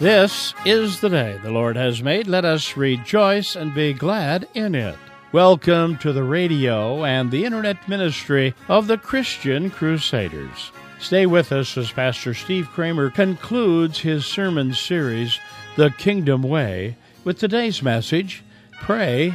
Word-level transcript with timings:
This 0.00 0.54
is 0.64 0.98
the 1.00 1.08
day 1.08 1.38
the 1.40 1.52
Lord 1.52 1.76
has 1.76 2.02
made. 2.02 2.26
Let 2.26 2.44
us 2.44 2.76
rejoice 2.76 3.54
and 3.54 3.72
be 3.72 3.92
glad 3.92 4.48
in 4.52 4.74
it. 4.74 4.96
Welcome 5.30 5.98
to 5.98 6.12
the 6.12 6.24
radio 6.24 7.04
and 7.04 7.30
the 7.30 7.44
internet 7.44 7.88
ministry 7.88 8.54
of 8.68 8.88
the 8.88 8.98
Christian 8.98 9.70
Crusaders. 9.70 10.72
Stay 10.98 11.26
with 11.26 11.52
us 11.52 11.78
as 11.78 11.92
Pastor 11.92 12.34
Steve 12.34 12.68
Kramer 12.70 13.08
concludes 13.08 14.00
his 14.00 14.26
sermon 14.26 14.74
series, 14.74 15.38
The 15.76 15.90
Kingdom 15.90 16.42
Way, 16.42 16.96
with 17.22 17.38
today's 17.38 17.80
message 17.80 18.42
Pray, 18.80 19.32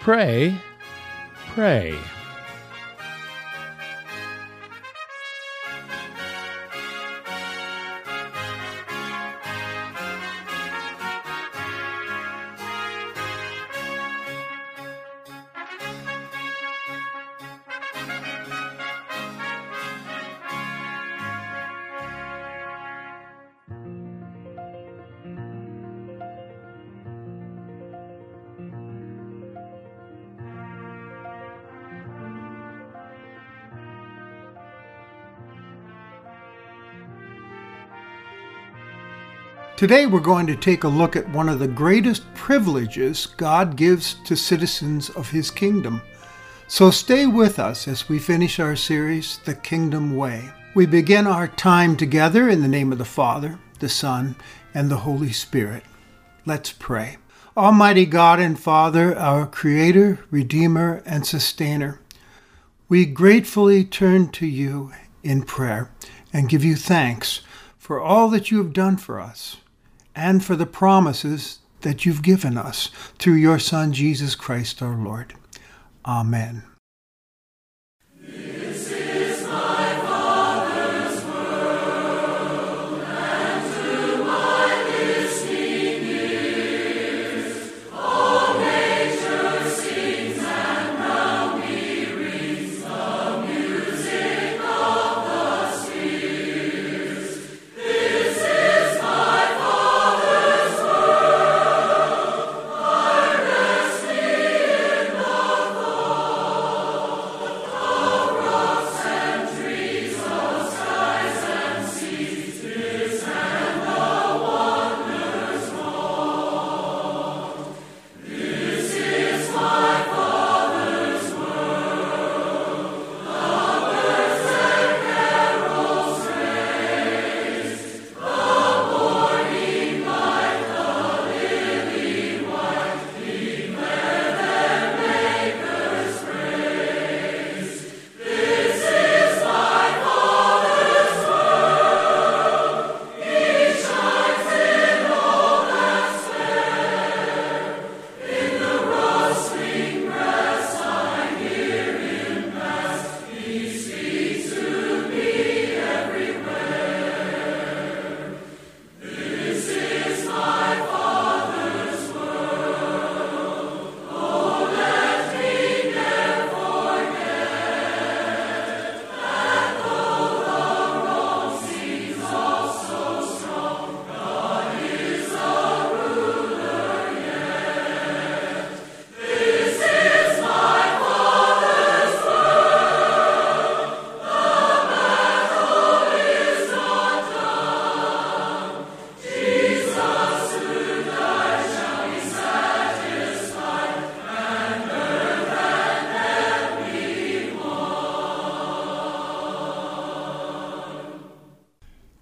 Pray, 0.00 0.60
Pray. 1.54 1.96
Today 39.76 40.06
we're 40.06 40.20
going 40.20 40.46
to 40.46 40.56
take 40.56 40.84
a 40.84 40.88
look 40.88 41.16
at 41.16 41.28
one 41.28 41.50
of 41.50 41.58
the 41.58 41.68
greatest 41.68 42.22
privileges 42.32 43.26
God 43.26 43.76
gives 43.76 44.14
to 44.24 44.34
citizens 44.34 45.10
of 45.10 45.28
His 45.28 45.50
kingdom. 45.50 46.00
So 46.66 46.90
stay 46.90 47.26
with 47.26 47.58
us 47.58 47.86
as 47.86 48.08
we 48.08 48.18
finish 48.18 48.58
our 48.58 48.74
series, 48.74 49.36
The 49.44 49.54
Kingdom 49.54 50.16
Way. 50.16 50.48
We 50.74 50.86
begin 50.86 51.26
our 51.26 51.46
time 51.46 51.94
together 51.94 52.48
in 52.48 52.62
the 52.62 52.68
name 52.68 52.90
of 52.90 52.96
the 52.96 53.04
Father, 53.04 53.58
the 53.78 53.90
Son, 53.90 54.36
and 54.72 54.90
the 54.90 54.96
Holy 54.96 55.30
Spirit. 55.30 55.82
Let's 56.46 56.72
pray. 56.72 57.18
Almighty 57.54 58.06
God 58.06 58.40
and 58.40 58.58
Father, 58.58 59.14
our 59.14 59.46
Creator, 59.46 60.20
Redeemer, 60.30 61.02
and 61.04 61.26
Sustainer, 61.26 62.00
we 62.88 63.04
gratefully 63.04 63.84
turn 63.84 64.30
to 64.30 64.46
you 64.46 64.92
in 65.22 65.42
prayer 65.42 65.90
and 66.32 66.48
give 66.48 66.64
you 66.64 66.76
thanks 66.76 67.42
for 67.76 68.00
all 68.00 68.30
that 68.30 68.50
you 68.50 68.56
have 68.56 68.72
done 68.72 68.96
for 68.96 69.20
us 69.20 69.58
and 70.16 70.44
for 70.44 70.56
the 70.56 70.66
promises 70.66 71.60
that 71.82 72.04
you've 72.04 72.22
given 72.22 72.56
us 72.56 72.90
through 73.18 73.34
your 73.34 73.58
Son, 73.58 73.92
Jesus 73.92 74.34
Christ 74.34 74.82
our 74.82 74.96
Lord. 74.96 75.34
Amen. 76.04 76.64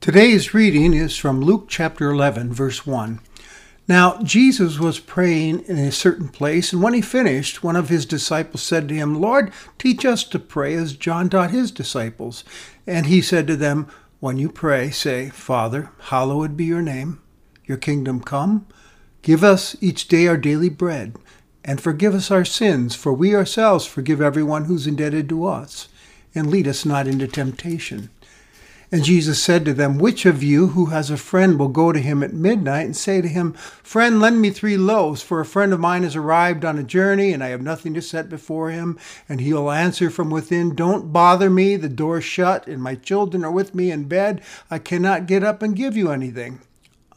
Today's 0.04 0.52
reading 0.52 0.92
is 0.92 1.16
from 1.16 1.40
Luke 1.40 1.64
chapter 1.66 2.10
11, 2.10 2.52
verse 2.52 2.86
1. 2.86 3.20
Now, 3.88 4.20
Jesus 4.22 4.78
was 4.78 5.00
praying 5.00 5.60
in 5.60 5.78
a 5.78 5.90
certain 5.90 6.28
place, 6.28 6.74
and 6.74 6.82
when 6.82 6.92
he 6.92 7.00
finished, 7.00 7.62
one 7.62 7.74
of 7.74 7.88
his 7.88 8.04
disciples 8.04 8.62
said 8.62 8.86
to 8.88 8.94
him, 8.94 9.18
Lord, 9.18 9.50
teach 9.78 10.04
us 10.04 10.22
to 10.24 10.38
pray 10.38 10.74
as 10.74 10.92
John 10.92 11.30
taught 11.30 11.52
his 11.52 11.70
disciples. 11.70 12.44
And 12.86 13.06
he 13.06 13.22
said 13.22 13.46
to 13.46 13.56
them, 13.56 13.86
When 14.20 14.36
you 14.36 14.50
pray, 14.50 14.90
say, 14.90 15.30
Father, 15.30 15.90
hallowed 15.98 16.54
be 16.54 16.66
your 16.66 16.82
name, 16.82 17.22
your 17.64 17.78
kingdom 17.78 18.20
come. 18.20 18.66
Give 19.22 19.42
us 19.42 19.74
each 19.80 20.06
day 20.06 20.26
our 20.26 20.36
daily 20.36 20.68
bread, 20.68 21.16
and 21.64 21.80
forgive 21.80 22.14
us 22.14 22.30
our 22.30 22.44
sins, 22.44 22.94
for 22.94 23.14
we 23.14 23.34
ourselves 23.34 23.86
forgive 23.86 24.20
everyone 24.20 24.66
who's 24.66 24.86
indebted 24.86 25.30
to 25.30 25.46
us. 25.46 25.88
And 26.34 26.50
lead 26.50 26.68
us 26.68 26.84
not 26.84 27.08
into 27.08 27.26
temptation 27.26 28.10
and 28.94 29.02
Jesus 29.02 29.42
said 29.42 29.64
to 29.64 29.74
them, 29.74 29.98
Which 29.98 30.24
of 30.24 30.40
you 30.40 30.68
who 30.68 30.86
has 30.86 31.10
a 31.10 31.16
friend 31.16 31.58
will 31.58 31.66
go 31.66 31.90
to 31.90 31.98
him 31.98 32.22
at 32.22 32.32
midnight 32.32 32.84
and 32.84 32.96
say 32.96 33.20
to 33.20 33.26
him, 33.26 33.54
Friend, 33.54 34.20
lend 34.20 34.40
me 34.40 34.50
three 34.50 34.76
loaves, 34.76 35.20
for 35.20 35.40
a 35.40 35.44
friend 35.44 35.72
of 35.72 35.80
mine 35.80 36.04
has 36.04 36.14
arrived 36.14 36.64
on 36.64 36.78
a 36.78 36.84
journey, 36.84 37.32
and 37.32 37.42
I 37.42 37.48
have 37.48 37.60
nothing 37.60 37.92
to 37.94 38.00
set 38.00 38.28
before 38.28 38.70
him? 38.70 38.96
And 39.28 39.40
he'll 39.40 39.72
answer 39.72 40.10
from 40.10 40.30
within, 40.30 40.76
Don't 40.76 41.12
bother 41.12 41.50
me, 41.50 41.74
the 41.74 41.88
door's 41.88 42.22
shut, 42.22 42.68
and 42.68 42.80
my 42.80 42.94
children 42.94 43.44
are 43.44 43.50
with 43.50 43.74
me 43.74 43.90
in 43.90 44.04
bed. 44.04 44.40
I 44.70 44.78
cannot 44.78 45.26
get 45.26 45.42
up 45.42 45.60
and 45.60 45.74
give 45.74 45.96
you 45.96 46.12
anything. 46.12 46.60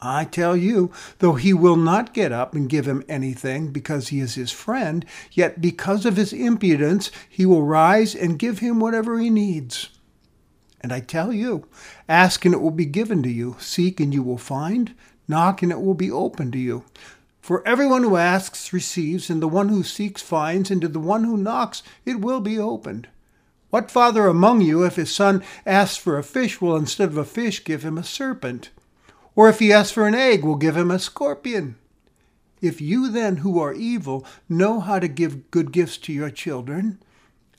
I 0.02 0.24
tell 0.24 0.56
you, 0.56 0.90
though 1.20 1.34
he 1.34 1.52
will 1.54 1.76
not 1.76 2.12
get 2.12 2.32
up 2.32 2.56
and 2.56 2.68
give 2.68 2.88
him 2.88 3.04
anything 3.08 3.70
because 3.70 4.08
he 4.08 4.18
is 4.18 4.34
his 4.34 4.50
friend, 4.50 5.06
yet 5.30 5.60
because 5.60 6.04
of 6.04 6.16
his 6.16 6.32
impudence 6.32 7.12
he 7.28 7.46
will 7.46 7.62
rise 7.62 8.16
and 8.16 8.36
give 8.36 8.58
him 8.58 8.80
whatever 8.80 9.20
he 9.20 9.30
needs. 9.30 9.90
And 10.80 10.92
I 10.92 11.00
tell 11.00 11.32
you, 11.32 11.66
ask 12.08 12.44
and 12.44 12.54
it 12.54 12.60
will 12.60 12.70
be 12.70 12.86
given 12.86 13.22
to 13.24 13.30
you, 13.30 13.56
seek 13.58 14.00
and 14.00 14.14
you 14.14 14.22
will 14.22 14.38
find, 14.38 14.94
knock 15.26 15.62
and 15.62 15.72
it 15.72 15.80
will 15.80 15.94
be 15.94 16.10
opened 16.10 16.52
to 16.52 16.58
you. 16.58 16.84
For 17.40 17.66
everyone 17.66 18.02
who 18.02 18.16
asks 18.16 18.72
receives, 18.72 19.30
and 19.30 19.40
the 19.40 19.48
one 19.48 19.70
who 19.70 19.82
seeks 19.82 20.22
finds, 20.22 20.70
and 20.70 20.80
to 20.82 20.88
the 20.88 21.00
one 21.00 21.24
who 21.24 21.36
knocks 21.36 21.82
it 22.04 22.20
will 22.20 22.40
be 22.40 22.58
opened. 22.58 23.08
What 23.70 23.90
father 23.90 24.26
among 24.26 24.60
you, 24.60 24.84
if 24.84 24.96
his 24.96 25.10
son 25.10 25.42
asks 25.66 25.96
for 25.96 26.18
a 26.18 26.22
fish, 26.22 26.60
will 26.60 26.76
instead 26.76 27.08
of 27.08 27.16
a 27.16 27.24
fish 27.24 27.64
give 27.64 27.82
him 27.82 27.98
a 27.98 28.04
serpent? 28.04 28.70
Or 29.34 29.48
if 29.48 29.58
he 29.58 29.72
asks 29.72 29.92
for 29.92 30.06
an 30.06 30.14
egg, 30.14 30.44
we'll 30.44 30.56
give 30.56 30.76
him 30.76 30.90
a 30.90 30.98
scorpion. 30.98 31.76
If 32.60 32.80
you 32.80 33.10
then, 33.10 33.38
who 33.38 33.58
are 33.60 33.72
evil, 33.72 34.26
know 34.48 34.80
how 34.80 34.98
to 34.98 35.08
give 35.08 35.50
good 35.50 35.72
gifts 35.72 35.96
to 35.98 36.12
your 36.12 36.30
children, 36.30 37.00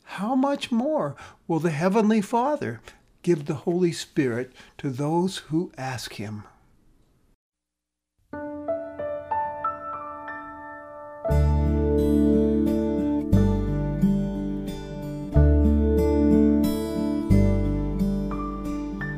how 0.03 0.35
much 0.35 0.71
more 0.71 1.15
will 1.47 1.59
the 1.59 1.69
Heavenly 1.71 2.21
Father 2.21 2.81
give 3.21 3.45
the 3.45 3.55
Holy 3.55 3.91
Spirit 3.91 4.51
to 4.77 4.89
those 4.89 5.37
who 5.49 5.71
ask 5.77 6.13
him? 6.13 6.43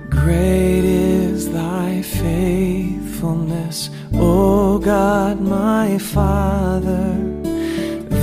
Great 0.09 0.83
is 0.83 1.51
thy 1.51 2.01
faithfulness, 2.01 3.89
O 4.13 4.79
God 4.79 5.41
my 5.41 5.97
Father. 5.97 7.17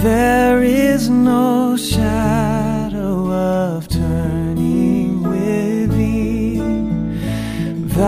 There 0.02 0.62
is 0.62 1.08
no 1.08 1.76
shadow 1.76 3.32
of 3.32 3.88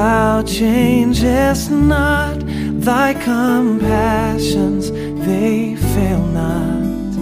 Thou 0.01 0.41
changest 0.45 1.71
not, 1.71 2.39
thy 2.81 3.13
compassions, 3.13 4.91
they 5.27 5.77
fail 5.77 6.25
not. 6.29 7.13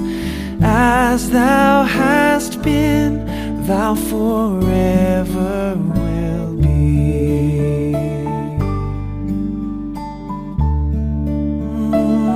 As 0.63 1.29
thou 1.31 1.83
hast 1.83 2.63
been, 2.63 3.27
thou 3.67 3.97
forever 3.97 5.75
will 5.97 6.55
be. 6.55 7.95
Mm. 11.91 12.31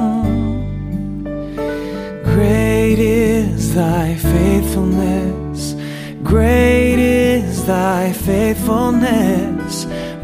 Great 2.25 2.99
is 2.99 3.77
thy 3.77 4.17
faithfulness, 4.17 5.77
great 6.25 6.99
is 6.99 7.65
thy 7.65 8.13
faithfulness. 8.13 9.52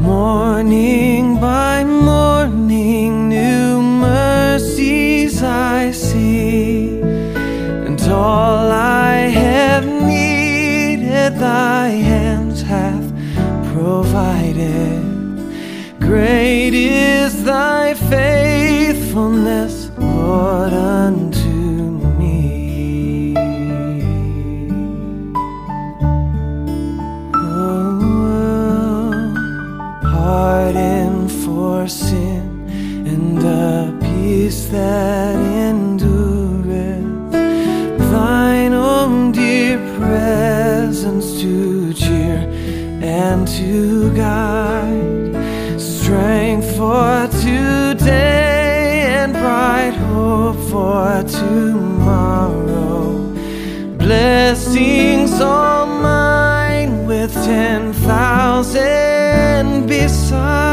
Morning 0.09 1.39
by 1.39 1.83
morning, 1.83 3.29
new 3.29 3.79
mercies 3.79 5.43
I 5.43 5.91
see, 5.91 6.99
and 6.99 8.01
all 8.09 8.71
I 8.71 9.29
have 9.43 9.85
needed, 9.85 11.37
thy 11.37 11.89
hands 11.89 12.63
hath 12.63 13.07
provided. 13.71 15.05
Great 15.99 16.73
is 16.73 17.43
thy 17.43 17.93
faithfulness, 17.93 19.78
sun 60.29 60.68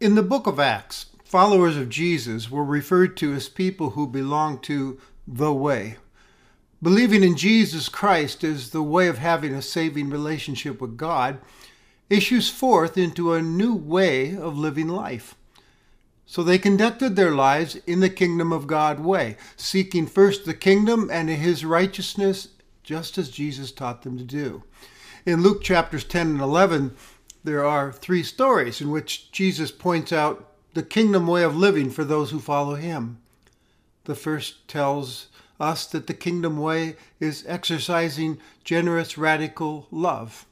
In 0.00 0.14
the 0.14 0.22
book 0.22 0.46
of 0.46 0.58
Acts, 0.58 1.10
followers 1.24 1.76
of 1.76 1.90
Jesus 1.90 2.50
were 2.50 2.64
referred 2.64 3.18
to 3.18 3.34
as 3.34 3.50
people 3.50 3.90
who 3.90 4.06
belong 4.06 4.58
to 4.60 4.98
the 5.28 5.52
way. 5.52 5.96
Believing 6.82 7.22
in 7.22 7.36
Jesus 7.36 7.90
Christ 7.90 8.42
as 8.42 8.70
the 8.70 8.82
way 8.82 9.08
of 9.08 9.18
having 9.18 9.52
a 9.52 9.60
saving 9.60 10.08
relationship 10.08 10.80
with 10.80 10.96
God 10.96 11.38
issues 12.08 12.48
forth 12.48 12.96
into 12.96 13.34
a 13.34 13.42
new 13.42 13.74
way 13.74 14.34
of 14.34 14.56
living 14.56 14.88
life. 14.88 15.34
So 16.24 16.42
they 16.42 16.56
conducted 16.56 17.14
their 17.14 17.32
lives 17.32 17.76
in 17.86 18.00
the 18.00 18.08
kingdom 18.08 18.54
of 18.54 18.66
God 18.66 19.00
way, 19.00 19.36
seeking 19.54 20.06
first 20.06 20.46
the 20.46 20.54
kingdom 20.54 21.10
and 21.12 21.28
his 21.28 21.62
righteousness, 21.62 22.48
just 22.82 23.18
as 23.18 23.28
Jesus 23.28 23.70
taught 23.70 24.00
them 24.00 24.16
to 24.16 24.24
do. 24.24 24.62
In 25.26 25.42
Luke 25.42 25.62
chapters 25.62 26.04
10 26.04 26.28
and 26.28 26.40
11, 26.40 26.96
there 27.42 27.64
are 27.64 27.92
three 27.92 28.22
stories 28.22 28.80
in 28.80 28.90
which 28.90 29.32
Jesus 29.32 29.70
points 29.70 30.12
out 30.12 30.46
the 30.74 30.82
kingdom 30.82 31.26
way 31.26 31.42
of 31.42 31.56
living 31.56 31.90
for 31.90 32.04
those 32.04 32.30
who 32.30 32.38
follow 32.38 32.74
him. 32.74 33.18
The 34.04 34.14
first 34.14 34.68
tells 34.68 35.28
us 35.58 35.86
that 35.86 36.06
the 36.06 36.14
kingdom 36.14 36.58
way 36.58 36.96
is 37.18 37.44
exercising 37.46 38.38
generous, 38.64 39.18
radical 39.18 39.86
love. 39.90 40.46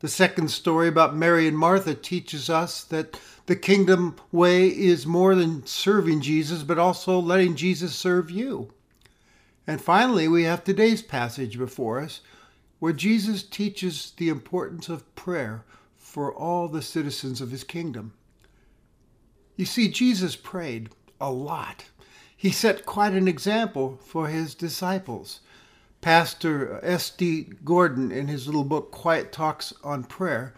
The 0.00 0.08
second 0.08 0.50
story 0.50 0.88
about 0.88 1.14
Mary 1.14 1.46
and 1.46 1.58
Martha 1.58 1.94
teaches 1.94 2.48
us 2.48 2.84
that 2.84 3.20
the 3.46 3.56
kingdom 3.56 4.16
way 4.32 4.68
is 4.68 5.06
more 5.06 5.34
than 5.34 5.66
serving 5.66 6.22
Jesus, 6.22 6.62
but 6.62 6.78
also 6.78 7.18
letting 7.18 7.54
Jesus 7.54 7.94
serve 7.94 8.30
you. 8.30 8.72
And 9.66 9.80
finally, 9.80 10.26
we 10.26 10.44
have 10.44 10.64
today's 10.64 11.02
passage 11.02 11.58
before 11.58 12.00
us 12.00 12.20
where 12.78 12.94
Jesus 12.94 13.42
teaches 13.42 14.12
the 14.16 14.30
importance 14.30 14.88
of 14.88 15.14
prayer 15.14 15.64
for 16.10 16.34
all 16.34 16.66
the 16.66 16.82
citizens 16.82 17.40
of 17.40 17.52
his 17.52 17.62
kingdom. 17.62 18.12
You 19.54 19.64
see, 19.64 19.88
Jesus 19.88 20.34
prayed 20.34 20.90
a 21.20 21.30
lot. 21.30 21.84
He 22.36 22.50
set 22.50 22.84
quite 22.84 23.12
an 23.12 23.28
example 23.28 23.96
for 24.04 24.26
his 24.26 24.56
disciples. 24.56 25.38
Pastor 26.00 26.80
S.D. 26.82 27.52
Gordon, 27.64 28.10
in 28.10 28.26
his 28.26 28.46
little 28.46 28.64
book, 28.64 28.90
Quiet 28.90 29.30
Talks 29.30 29.72
on 29.84 30.02
Prayer, 30.02 30.52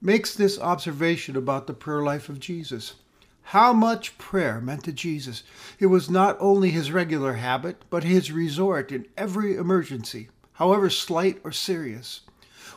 makes 0.00 0.36
this 0.36 0.56
observation 0.56 1.34
about 1.34 1.66
the 1.66 1.74
prayer 1.74 2.02
life 2.02 2.28
of 2.28 2.38
Jesus. 2.38 2.94
How 3.42 3.72
much 3.72 4.16
prayer 4.18 4.60
meant 4.60 4.84
to 4.84 4.92
Jesus. 4.92 5.42
It 5.80 5.86
was 5.86 6.08
not 6.08 6.36
only 6.38 6.70
his 6.70 6.92
regular 6.92 7.32
habit, 7.32 7.84
but 7.90 8.04
his 8.04 8.30
resort 8.30 8.92
in 8.92 9.08
every 9.16 9.56
emergency, 9.56 10.28
however 10.52 10.90
slight 10.90 11.40
or 11.42 11.50
serious. 11.50 12.20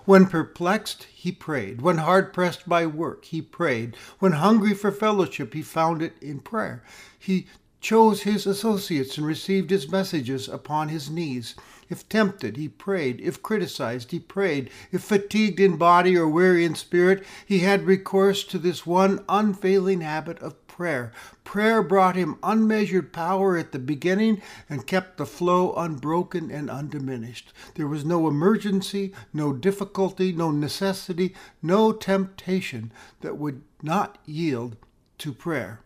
When 0.10 0.26
perplexed, 0.26 1.06
he 1.14 1.32
prayed. 1.32 1.84
When 1.84 2.00
hard 2.00 2.34
pressed 2.34 2.68
by 2.68 2.88
work, 2.88 3.26
he 3.26 3.44
prayed. 3.44 3.96
When 4.18 4.32
hungry 4.32 4.74
for 4.74 4.92
fellowship, 4.92 5.54
he 5.54 5.62
found 5.62 6.02
it 6.02 6.16
in 6.20 6.40
prayer. 6.40 6.82
He 7.20 7.46
chose 7.80 8.24
his 8.24 8.48
associates 8.48 9.20
and 9.20 9.28
received 9.28 9.70
his 9.70 9.92
messages 9.92 10.50
upon 10.50 10.90
his 10.90 11.12
knees. 11.12 11.54
If 11.90 12.10
tempted, 12.10 12.58
he 12.58 12.68
prayed. 12.68 13.22
If 13.22 13.44
criticized, 13.44 14.10
he 14.10 14.18
prayed. 14.18 14.72
If 14.92 15.04
fatigued 15.04 15.60
in 15.60 15.78
body 15.78 16.18
or 16.18 16.28
weary 16.28 16.66
in 16.66 16.74
spirit, 16.74 17.24
he 17.46 17.60
had 17.60 17.86
recourse 17.86 18.44
to 18.46 18.58
this 18.58 18.88
one 18.88 19.24
unfailing 19.30 20.02
habit 20.02 20.40
of 20.40 20.56
prayer. 20.80 21.12
Prayer 21.44 21.84
brought 21.84 22.16
him 22.16 22.40
unmeasured 22.42 23.12
power 23.12 23.58
at 23.58 23.74
the 23.74 23.80
beginning 23.80 24.42
and 24.70 24.88
kept 24.88 25.18
the 25.18 25.26
flow 25.26 25.74
unbroken 25.74 26.50
and 26.50 26.70
undiminished. 26.70 27.52
There 27.76 27.86
was 27.86 28.06
no 28.06 28.30
emergency, 28.30 29.12
no 29.34 29.52
difficulty, 29.52 30.32
no 30.32 30.52
necessity, 30.52 31.36
no 31.62 31.92
temptation 31.92 32.94
that 33.20 33.38
would 33.38 33.62
not 33.84 34.20
yield 34.26 34.78
to 35.18 35.34
prayer. 35.34 35.82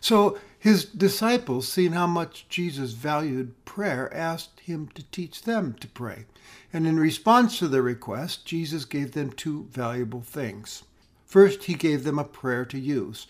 So 0.00 0.36
his 0.58 0.84
disciples, 0.84 1.68
seeing 1.68 1.92
how 1.92 2.08
much 2.08 2.48
Jesus 2.48 2.90
valued 2.90 3.54
prayer, 3.64 4.12
asked 4.12 4.58
him 4.58 4.88
to 4.96 5.08
teach 5.12 5.42
them 5.42 5.76
to 5.78 5.86
pray. 5.86 6.24
And 6.72 6.88
in 6.88 6.98
response 6.98 7.60
to 7.60 7.68
their 7.68 7.82
request, 7.82 8.46
Jesus 8.46 8.84
gave 8.84 9.12
them 9.12 9.30
two 9.30 9.68
valuable 9.70 10.22
things. 10.22 10.82
First, 11.34 11.64
he 11.64 11.74
gave 11.74 12.04
them 12.04 12.16
a 12.16 12.22
prayer 12.22 12.64
to 12.66 12.78
use. 12.78 13.26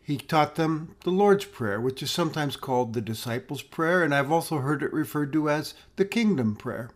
He 0.00 0.16
taught 0.16 0.54
them 0.54 0.94
the 1.02 1.10
Lord's 1.10 1.44
Prayer, 1.44 1.80
which 1.80 2.00
is 2.00 2.08
sometimes 2.08 2.54
called 2.54 2.92
the 2.92 3.00
disciples' 3.00 3.62
prayer, 3.62 4.04
and 4.04 4.14
I've 4.14 4.30
also 4.30 4.58
heard 4.58 4.80
it 4.80 4.92
referred 4.92 5.32
to 5.32 5.50
as 5.50 5.74
the 5.96 6.04
kingdom 6.04 6.54
prayer. 6.54 6.90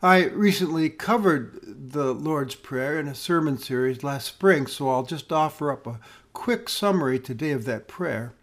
I 0.00 0.26
recently 0.26 0.90
covered 0.90 1.58
the 1.90 2.14
Lord's 2.14 2.54
Prayer 2.54 3.00
in 3.00 3.08
a 3.08 3.16
sermon 3.16 3.58
series 3.58 4.04
last 4.04 4.28
spring, 4.28 4.68
so 4.68 4.88
I'll 4.88 5.02
just 5.02 5.32
offer 5.32 5.72
up 5.72 5.88
a 5.88 5.98
quick 6.32 6.68
summary 6.68 7.18
today 7.18 7.50
of 7.50 7.64
that 7.64 7.88
prayer. 7.88 8.34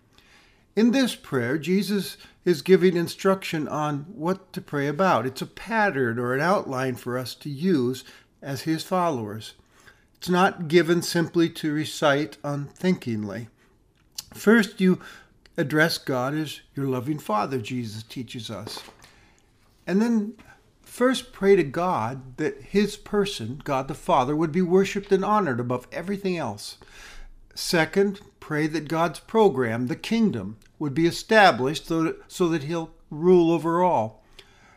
In 0.76 0.92
this 0.92 1.16
prayer, 1.16 1.58
Jesus 1.58 2.18
is 2.44 2.62
giving 2.62 2.98
instruction 2.98 3.70
on 3.70 4.00
what 4.14 4.52
to 4.52 4.60
pray 4.60 4.88
about. 4.88 5.26
It's 5.26 5.42
a 5.42 5.46
pattern 5.46 6.20
or 6.20 6.34
an 6.34 6.42
outline 6.42 6.96
for 6.96 7.18
us 7.18 7.36
to 7.36 7.50
use 7.50 8.04
as 8.42 8.64
his 8.64 8.84
followers. 8.84 9.54
It's 10.26 10.30
not 10.32 10.68
given 10.68 11.04
simply 11.04 11.52
to 11.52 11.72
recite 11.72 12.38
unthinkingly. 12.44 13.48
First, 14.34 14.82
you 14.82 15.00
address 15.56 16.00
God 16.00 16.34
as 16.34 16.62
your 16.74 16.88
loving 16.88 17.20
Father, 17.20 17.60
Jesus 17.60 18.02
teaches 18.02 18.50
us. 18.50 18.82
And 19.86 20.02
then 20.02 20.34
first 20.82 21.32
pray 21.32 21.56
to 21.56 21.62
God 21.62 22.38
that 22.38 22.60
his 22.60 22.98
person, 22.98 23.62
God 23.64 23.88
the 23.88 23.94
Father, 23.94 24.36
would 24.36 24.52
be 24.52 24.64
worshiped 24.64 25.12
and 25.12 25.24
honored 25.24 25.60
above 25.60 25.88
everything 25.92 26.40
else. 26.40 26.80
Second, 27.54 28.20
pray 28.40 28.66
that 28.66 28.88
God's 28.88 29.20
program, 29.20 29.86
the 29.86 29.96
kingdom, 29.96 30.58
would 30.80 30.96
be 30.96 31.06
established 31.06 31.86
so 31.86 32.48
that, 32.50 32.64
he'll 32.64 32.90
rule 33.12 33.52
over 33.52 33.84
all. 33.84 34.24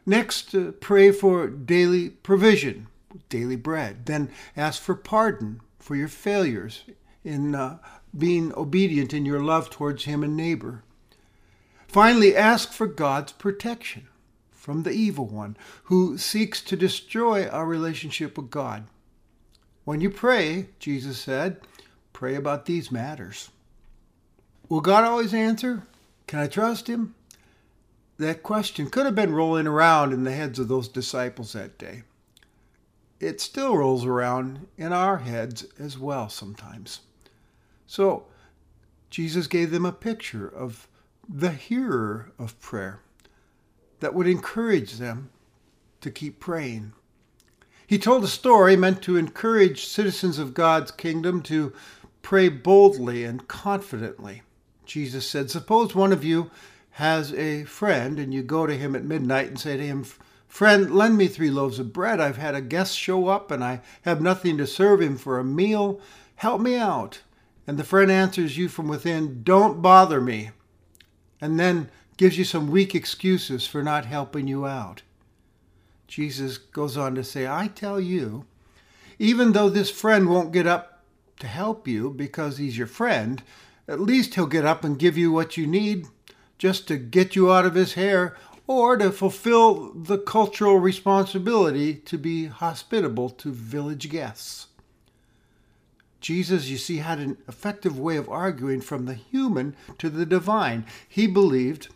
Next, 0.04 0.54
uh, 0.54 0.72
pray 0.78 1.10
for 1.10 1.48
daily 1.48 2.10
provision, 2.10 2.88
daily 3.28 3.56
bread. 3.56 4.06
Then 4.06 4.30
ask 4.56 4.80
for 4.80 4.94
pardon 4.94 5.60
for 5.78 5.96
your 5.96 6.08
failures 6.08 6.84
in 7.24 7.54
uh, 7.54 7.78
being 8.16 8.52
obedient 8.54 9.12
in 9.12 9.24
your 9.24 9.42
love 9.42 9.70
towards 9.70 10.04
him 10.04 10.22
and 10.22 10.36
neighbor. 10.36 10.82
Finally, 11.86 12.36
ask 12.36 12.72
for 12.72 12.86
God's 12.86 13.32
protection 13.32 14.08
from 14.52 14.82
the 14.82 14.90
evil 14.90 15.26
one 15.26 15.56
who 15.84 16.18
seeks 16.18 16.60
to 16.60 16.76
destroy 16.76 17.48
our 17.48 17.64
relationship 17.64 18.36
with 18.36 18.50
God. 18.50 18.86
When 19.84 20.02
you 20.02 20.10
pray, 20.10 20.68
Jesus 20.78 21.18
said, 21.18 21.60
pray 22.12 22.34
about 22.34 22.66
these 22.66 22.92
matters. 22.92 23.48
Will 24.68 24.82
God 24.82 25.04
always 25.04 25.32
answer? 25.32 25.84
Can 26.26 26.40
I 26.40 26.46
trust 26.46 26.88
him? 26.88 27.14
That 28.18 28.42
question 28.42 28.90
could 28.90 29.06
have 29.06 29.14
been 29.14 29.32
rolling 29.32 29.66
around 29.66 30.12
in 30.12 30.24
the 30.24 30.32
heads 30.32 30.58
of 30.58 30.68
those 30.68 30.88
disciples 30.88 31.54
that 31.54 31.78
day. 31.78 32.02
It 33.20 33.40
still 33.40 33.76
rolls 33.76 34.04
around 34.04 34.66
in 34.76 34.92
our 34.92 35.18
heads 35.18 35.66
as 35.78 35.98
well 35.98 36.28
sometimes. 36.28 37.00
So, 37.86 38.26
Jesus 39.10 39.46
gave 39.46 39.70
them 39.70 39.86
a 39.86 39.92
picture 39.92 40.46
of 40.46 40.86
the 41.28 41.50
hearer 41.50 42.32
of 42.38 42.60
prayer 42.60 43.00
that 44.00 44.14
would 44.14 44.26
encourage 44.26 44.94
them 44.94 45.30
to 46.00 46.10
keep 46.10 46.38
praying. 46.38 46.92
He 47.86 47.98
told 47.98 48.22
a 48.22 48.28
story 48.28 48.76
meant 48.76 49.02
to 49.02 49.16
encourage 49.16 49.86
citizens 49.86 50.38
of 50.38 50.54
God's 50.54 50.90
kingdom 50.90 51.42
to 51.44 51.72
pray 52.22 52.48
boldly 52.48 53.24
and 53.24 53.48
confidently. 53.48 54.42
Jesus 54.84 55.28
said, 55.28 55.50
Suppose 55.50 55.94
one 55.94 56.12
of 56.12 56.22
you 56.22 56.50
has 56.92 57.32
a 57.32 57.64
friend 57.64 58.18
and 58.18 58.32
you 58.32 58.42
go 58.42 58.66
to 58.66 58.76
him 58.76 58.94
at 58.94 59.04
midnight 59.04 59.48
and 59.48 59.58
say 59.58 59.76
to 59.76 59.86
him, 59.86 60.04
Friend, 60.48 60.90
lend 60.92 61.16
me 61.16 61.28
three 61.28 61.50
loaves 61.50 61.78
of 61.78 61.92
bread. 61.92 62.20
I've 62.20 62.38
had 62.38 62.54
a 62.54 62.60
guest 62.60 62.96
show 62.96 63.28
up 63.28 63.50
and 63.50 63.62
I 63.62 63.80
have 64.02 64.20
nothing 64.20 64.56
to 64.58 64.66
serve 64.66 65.00
him 65.00 65.16
for 65.16 65.38
a 65.38 65.44
meal. 65.44 66.00
Help 66.36 66.60
me 66.60 66.76
out. 66.76 67.20
And 67.66 67.78
the 67.78 67.84
friend 67.84 68.10
answers 68.10 68.56
you 68.56 68.68
from 68.68 68.88
within, 68.88 69.42
Don't 69.44 69.82
bother 69.82 70.20
me. 70.20 70.50
And 71.40 71.60
then 71.60 71.90
gives 72.16 72.38
you 72.38 72.44
some 72.44 72.70
weak 72.70 72.94
excuses 72.94 73.66
for 73.66 73.82
not 73.82 74.06
helping 74.06 74.48
you 74.48 74.66
out. 74.66 75.02
Jesus 76.08 76.56
goes 76.56 76.96
on 76.96 77.14
to 77.14 77.22
say, 77.22 77.46
I 77.46 77.68
tell 77.68 78.00
you, 78.00 78.46
even 79.18 79.52
though 79.52 79.68
this 79.68 79.90
friend 79.90 80.28
won't 80.28 80.52
get 80.52 80.66
up 80.66 81.04
to 81.40 81.46
help 81.46 81.86
you 81.86 82.10
because 82.10 82.56
he's 82.56 82.78
your 82.78 82.86
friend, 82.86 83.42
at 83.86 84.00
least 84.00 84.34
he'll 84.34 84.46
get 84.46 84.64
up 84.64 84.82
and 84.82 84.98
give 84.98 85.18
you 85.18 85.30
what 85.30 85.56
you 85.56 85.66
need 85.66 86.06
just 86.58 86.88
to 86.88 86.96
get 86.96 87.36
you 87.36 87.52
out 87.52 87.66
of 87.66 87.74
his 87.74 87.94
hair 87.94 88.36
or 88.68 88.98
to 88.98 89.10
fulfill 89.10 89.92
the 89.94 90.18
cultural 90.18 90.78
responsibility 90.78 91.94
to 91.94 92.18
be 92.18 92.46
hospitable 92.46 93.30
to 93.30 93.50
village 93.50 94.10
guests. 94.10 94.66
Jesus, 96.20 96.68
you 96.68 96.76
see, 96.76 96.98
had 96.98 97.18
an 97.18 97.38
effective 97.48 97.98
way 97.98 98.16
of 98.16 98.28
arguing 98.28 98.82
from 98.82 99.06
the 99.06 99.14
human 99.14 99.74
to 99.96 100.10
the 100.10 100.26
divine. 100.26 100.84
He 101.08 101.26
believed 101.26 101.88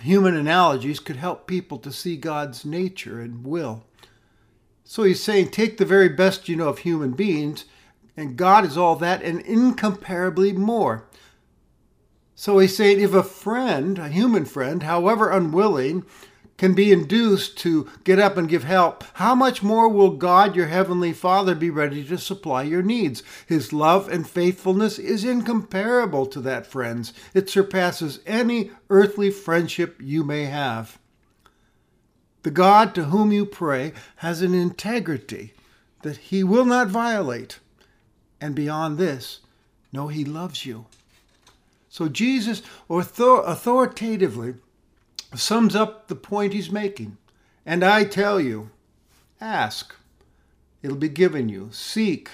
human 0.00 0.36
analogies 0.36 1.00
could 1.00 1.16
help 1.16 1.48
people 1.48 1.78
to 1.78 1.90
see 1.90 2.16
God's 2.16 2.64
nature 2.64 3.20
and 3.20 3.44
will. 3.44 3.84
So 4.84 5.02
he's 5.02 5.22
saying, 5.22 5.48
take 5.48 5.78
the 5.78 5.84
very 5.84 6.08
best 6.08 6.48
you 6.48 6.54
know 6.54 6.68
of 6.68 6.78
human 6.78 7.12
beings, 7.12 7.64
and 8.16 8.36
God 8.36 8.64
is 8.64 8.78
all 8.78 8.94
that 8.96 9.22
and 9.22 9.40
incomparably 9.40 10.52
more. 10.52 11.07
So 12.40 12.60
he's 12.60 12.76
saying 12.76 13.00
if 13.00 13.14
a 13.14 13.24
friend, 13.24 13.98
a 13.98 14.08
human 14.08 14.44
friend, 14.44 14.84
however 14.84 15.28
unwilling, 15.28 16.04
can 16.56 16.72
be 16.72 16.92
induced 16.92 17.58
to 17.58 17.90
get 18.04 18.20
up 18.20 18.36
and 18.36 18.48
give 18.48 18.62
help, 18.62 19.02
how 19.14 19.34
much 19.34 19.60
more 19.60 19.88
will 19.88 20.10
God, 20.10 20.54
your 20.54 20.68
heavenly 20.68 21.12
Father, 21.12 21.56
be 21.56 21.68
ready 21.68 22.04
to 22.04 22.16
supply 22.16 22.62
your 22.62 22.80
needs? 22.80 23.24
His 23.48 23.72
love 23.72 24.08
and 24.08 24.24
faithfulness 24.24 25.00
is 25.00 25.24
incomparable 25.24 26.26
to 26.26 26.40
that, 26.42 26.64
friends. 26.64 27.12
It 27.34 27.50
surpasses 27.50 28.20
any 28.24 28.70
earthly 28.88 29.32
friendship 29.32 29.96
you 30.00 30.22
may 30.22 30.44
have. 30.44 31.00
The 32.44 32.52
God 32.52 32.94
to 32.94 33.06
whom 33.06 33.32
you 33.32 33.46
pray 33.46 33.94
has 34.18 34.42
an 34.42 34.54
integrity 34.54 35.54
that 36.02 36.18
he 36.18 36.44
will 36.44 36.64
not 36.64 36.86
violate. 36.86 37.58
And 38.40 38.54
beyond 38.54 38.96
this, 38.96 39.40
know 39.92 40.06
he 40.06 40.24
loves 40.24 40.64
you. 40.64 40.86
So 41.88 42.08
Jesus 42.08 42.62
author- 42.88 43.42
authoritatively 43.44 44.54
sums 45.34 45.74
up 45.74 46.08
the 46.08 46.14
point 46.14 46.52
he's 46.52 46.70
making. 46.70 47.16
And 47.64 47.84
I 47.84 48.04
tell 48.04 48.40
you, 48.40 48.70
ask, 49.40 49.94
it'll 50.82 50.96
be 50.96 51.08
given 51.08 51.48
you. 51.48 51.68
Seek, 51.70 52.30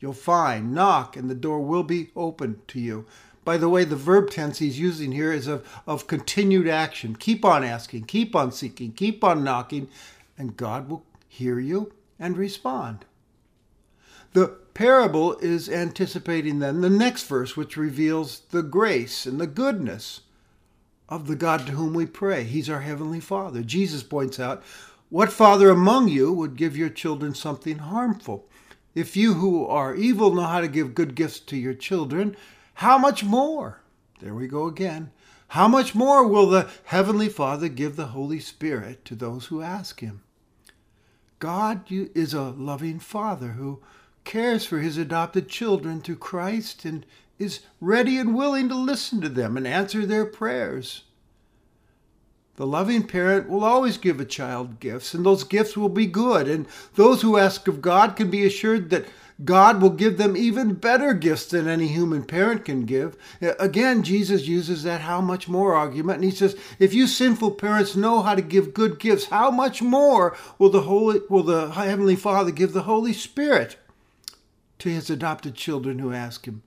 you'll 0.00 0.12
find. 0.12 0.72
Knock, 0.72 1.16
and 1.16 1.28
the 1.28 1.34
door 1.34 1.60
will 1.60 1.82
be 1.82 2.10
open 2.16 2.60
to 2.68 2.80
you. 2.80 3.06
By 3.44 3.56
the 3.56 3.68
way, 3.68 3.84
the 3.84 3.96
verb 3.96 4.30
tense 4.30 4.58
he's 4.58 4.78
using 4.78 5.12
here 5.12 5.32
is 5.32 5.46
of, 5.46 5.66
of 5.86 6.06
continued 6.06 6.68
action. 6.68 7.16
Keep 7.16 7.44
on 7.44 7.64
asking, 7.64 8.04
keep 8.04 8.36
on 8.36 8.52
seeking, 8.52 8.92
keep 8.92 9.24
on 9.24 9.42
knocking, 9.42 9.88
and 10.36 10.56
God 10.56 10.88
will 10.88 11.04
hear 11.28 11.58
you 11.58 11.92
and 12.18 12.36
respond. 12.36 13.06
The 14.34 14.58
parable 14.78 15.36
is 15.38 15.68
anticipating 15.68 16.60
then 16.60 16.82
the 16.82 16.88
next 16.88 17.26
verse, 17.26 17.56
which 17.56 17.76
reveals 17.76 18.42
the 18.50 18.62
grace 18.62 19.26
and 19.26 19.40
the 19.40 19.46
goodness 19.48 20.20
of 21.08 21.26
the 21.26 21.34
God 21.34 21.66
to 21.66 21.72
whom 21.72 21.94
we 21.94 22.06
pray. 22.06 22.44
He's 22.44 22.70
our 22.70 22.82
Heavenly 22.82 23.18
Father. 23.18 23.64
Jesus 23.64 24.04
points 24.04 24.38
out, 24.38 24.62
What 25.08 25.32
father 25.32 25.68
among 25.68 26.06
you 26.06 26.32
would 26.32 26.54
give 26.54 26.76
your 26.76 26.90
children 26.90 27.34
something 27.34 27.78
harmful? 27.78 28.48
If 28.94 29.16
you 29.16 29.34
who 29.34 29.66
are 29.66 29.96
evil 29.96 30.32
know 30.32 30.42
how 30.42 30.60
to 30.60 30.68
give 30.68 30.94
good 30.94 31.16
gifts 31.16 31.40
to 31.40 31.56
your 31.56 31.74
children, 31.74 32.36
how 32.74 32.98
much 32.98 33.24
more? 33.24 33.80
There 34.20 34.32
we 34.34 34.46
go 34.46 34.66
again. 34.66 35.10
How 35.48 35.66
much 35.66 35.96
more 35.96 36.24
will 36.24 36.46
the 36.46 36.70
Heavenly 36.84 37.28
Father 37.28 37.68
give 37.68 37.96
the 37.96 38.06
Holy 38.06 38.38
Spirit 38.38 39.04
to 39.06 39.16
those 39.16 39.46
who 39.46 39.60
ask 39.60 39.98
Him? 39.98 40.22
God 41.40 41.82
is 41.90 42.32
a 42.32 42.42
loving 42.42 43.00
Father 43.00 43.48
who 43.48 43.80
cares 44.28 44.64
for 44.64 44.78
his 44.78 44.98
adopted 44.98 45.48
children 45.48 46.00
through 46.00 46.16
Christ 46.16 46.84
and 46.84 47.04
is 47.38 47.60
ready 47.80 48.18
and 48.18 48.34
willing 48.34 48.68
to 48.68 48.74
listen 48.74 49.20
to 49.22 49.28
them 49.28 49.56
and 49.56 49.66
answer 49.66 50.04
their 50.04 50.26
prayers. 50.26 51.04
The 52.56 52.66
loving 52.66 53.04
parent 53.06 53.48
will 53.48 53.64
always 53.64 53.96
give 53.96 54.20
a 54.20 54.24
child 54.24 54.80
gifts, 54.80 55.14
and 55.14 55.24
those 55.24 55.44
gifts 55.44 55.76
will 55.76 55.88
be 55.88 56.06
good. 56.06 56.46
And 56.46 56.66
those 56.94 57.22
who 57.22 57.38
ask 57.38 57.68
of 57.68 57.80
God 57.80 58.16
can 58.16 58.30
be 58.30 58.44
assured 58.44 58.90
that 58.90 59.06
God 59.44 59.80
will 59.80 59.90
give 59.90 60.18
them 60.18 60.36
even 60.36 60.74
better 60.74 61.14
gifts 61.14 61.46
than 61.46 61.68
any 61.68 61.86
human 61.86 62.24
parent 62.24 62.64
can 62.64 62.84
give. 62.84 63.16
Again, 63.40 64.02
Jesus 64.02 64.48
uses 64.48 64.82
that 64.82 65.02
how 65.02 65.20
much 65.20 65.48
more 65.48 65.74
argument, 65.74 66.16
and 66.16 66.24
he 66.24 66.32
says, 66.32 66.56
if 66.80 66.92
you 66.92 67.06
sinful 67.06 67.52
parents 67.52 67.94
know 67.96 68.20
how 68.20 68.34
to 68.34 68.42
give 68.42 68.74
good 68.74 68.98
gifts, 68.98 69.26
how 69.26 69.50
much 69.50 69.80
more 69.80 70.36
will 70.58 70.70
the 70.70 70.82
Holy 70.82 71.20
will 71.30 71.44
the 71.44 71.70
Heavenly 71.70 72.16
Father 72.16 72.50
give 72.50 72.72
the 72.72 72.82
Holy 72.82 73.12
Spirit 73.12 73.76
to 74.78 74.88
his 74.88 75.10
adopted 75.10 75.54
children 75.54 75.98
who 75.98 76.12
ask 76.12 76.46
him? 76.46 76.62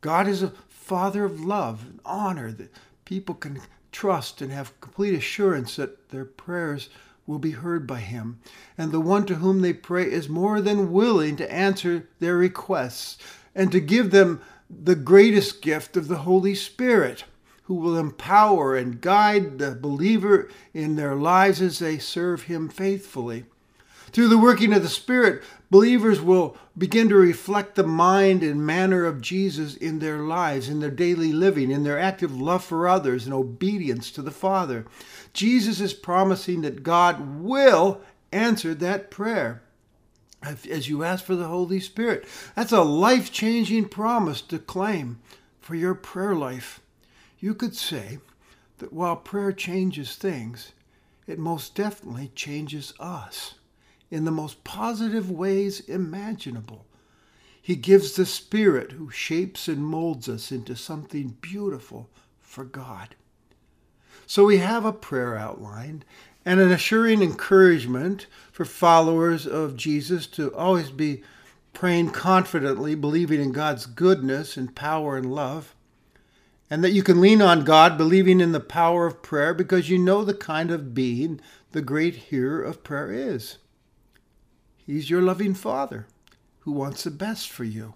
God 0.00 0.28
is 0.28 0.42
a 0.42 0.52
father 0.68 1.24
of 1.24 1.40
love 1.40 1.84
and 1.84 2.00
honor 2.04 2.52
that 2.52 2.72
people 3.04 3.34
can 3.34 3.60
trust 3.90 4.42
and 4.42 4.52
have 4.52 4.78
complete 4.80 5.14
assurance 5.14 5.76
that 5.76 6.10
their 6.10 6.24
prayers 6.24 6.90
will 7.26 7.38
be 7.38 7.52
heard 7.52 7.86
by 7.86 8.00
him. 8.00 8.38
And 8.76 8.92
the 8.92 9.00
one 9.00 9.24
to 9.26 9.36
whom 9.36 9.60
they 9.60 9.72
pray 9.72 10.10
is 10.10 10.28
more 10.28 10.60
than 10.60 10.92
willing 10.92 11.36
to 11.36 11.50
answer 11.50 12.08
their 12.20 12.36
requests 12.36 13.16
and 13.54 13.72
to 13.72 13.80
give 13.80 14.10
them 14.10 14.42
the 14.68 14.94
greatest 14.94 15.62
gift 15.62 15.96
of 15.96 16.08
the 16.08 16.18
Holy 16.18 16.54
Spirit, 16.54 17.24
who 17.62 17.74
will 17.74 17.96
empower 17.96 18.76
and 18.76 19.00
guide 19.00 19.58
the 19.58 19.74
believer 19.74 20.50
in 20.74 20.96
their 20.96 21.14
lives 21.14 21.62
as 21.62 21.78
they 21.78 21.98
serve 21.98 22.42
him 22.42 22.68
faithfully. 22.68 23.44
Through 24.14 24.28
the 24.28 24.38
working 24.38 24.72
of 24.72 24.84
the 24.84 24.88
Spirit, 24.88 25.42
believers 25.70 26.20
will 26.20 26.56
begin 26.78 27.08
to 27.08 27.16
reflect 27.16 27.74
the 27.74 27.82
mind 27.82 28.44
and 28.44 28.64
manner 28.64 29.04
of 29.04 29.20
Jesus 29.20 29.74
in 29.74 29.98
their 29.98 30.18
lives, 30.18 30.68
in 30.68 30.78
their 30.78 30.92
daily 30.92 31.32
living, 31.32 31.72
in 31.72 31.82
their 31.82 31.98
active 31.98 32.40
love 32.40 32.62
for 32.62 32.86
others 32.86 33.24
and 33.24 33.34
obedience 33.34 34.12
to 34.12 34.22
the 34.22 34.30
Father. 34.30 34.86
Jesus 35.32 35.80
is 35.80 35.92
promising 35.92 36.60
that 36.60 36.84
God 36.84 37.40
will 37.42 38.02
answer 38.30 38.72
that 38.72 39.10
prayer 39.10 39.62
as 40.40 40.88
you 40.88 41.02
ask 41.02 41.24
for 41.24 41.34
the 41.34 41.48
Holy 41.48 41.80
Spirit. 41.80 42.24
That's 42.54 42.70
a 42.70 42.82
life 42.82 43.32
changing 43.32 43.88
promise 43.88 44.42
to 44.42 44.60
claim 44.60 45.18
for 45.58 45.74
your 45.74 45.96
prayer 45.96 46.36
life. 46.36 46.80
You 47.40 47.52
could 47.52 47.74
say 47.74 48.18
that 48.78 48.92
while 48.92 49.16
prayer 49.16 49.50
changes 49.50 50.14
things, 50.14 50.70
it 51.26 51.40
most 51.40 51.74
definitely 51.74 52.30
changes 52.36 52.94
us 53.00 53.54
in 54.14 54.24
the 54.24 54.30
most 54.30 54.62
positive 54.62 55.28
ways 55.28 55.80
imaginable. 55.80 56.86
He 57.60 57.74
gives 57.74 58.12
the 58.12 58.24
Spirit 58.24 58.92
who 58.92 59.10
shapes 59.10 59.66
and 59.66 59.84
molds 59.84 60.28
us 60.28 60.52
into 60.52 60.76
something 60.76 61.36
beautiful 61.40 62.08
for 62.40 62.62
God. 62.62 63.16
So 64.24 64.44
we 64.44 64.58
have 64.58 64.84
a 64.84 64.92
prayer 64.92 65.36
outlined 65.36 66.04
and 66.44 66.60
an 66.60 66.70
assuring 66.70 67.22
encouragement 67.22 68.28
for 68.52 68.64
followers 68.64 69.48
of 69.48 69.76
Jesus 69.76 70.28
to 70.28 70.54
always 70.54 70.90
be 70.90 71.24
praying 71.72 72.10
confidently, 72.10 72.94
believing 72.94 73.40
in 73.40 73.50
God's 73.50 73.84
goodness 73.84 74.56
and 74.56 74.76
power 74.76 75.16
and 75.16 75.34
love. 75.34 75.74
And 76.70 76.84
that 76.84 76.92
you 76.92 77.02
can 77.02 77.20
lean 77.20 77.42
on 77.42 77.64
God, 77.64 77.98
believing 77.98 78.40
in 78.40 78.52
the 78.52 78.60
power 78.60 79.06
of 79.06 79.22
prayer, 79.22 79.54
because 79.54 79.90
you 79.90 79.98
know 79.98 80.24
the 80.24 80.34
kind 80.34 80.70
of 80.70 80.94
being 80.94 81.40
the 81.72 81.82
great 81.82 82.14
hearer 82.14 82.62
of 82.62 82.84
prayer 82.84 83.10
is. 83.10 83.58
He's 84.86 85.10
your 85.10 85.22
loving 85.22 85.54
Father 85.54 86.06
who 86.60 86.72
wants 86.72 87.04
the 87.04 87.10
best 87.10 87.50
for 87.50 87.64
you. 87.64 87.94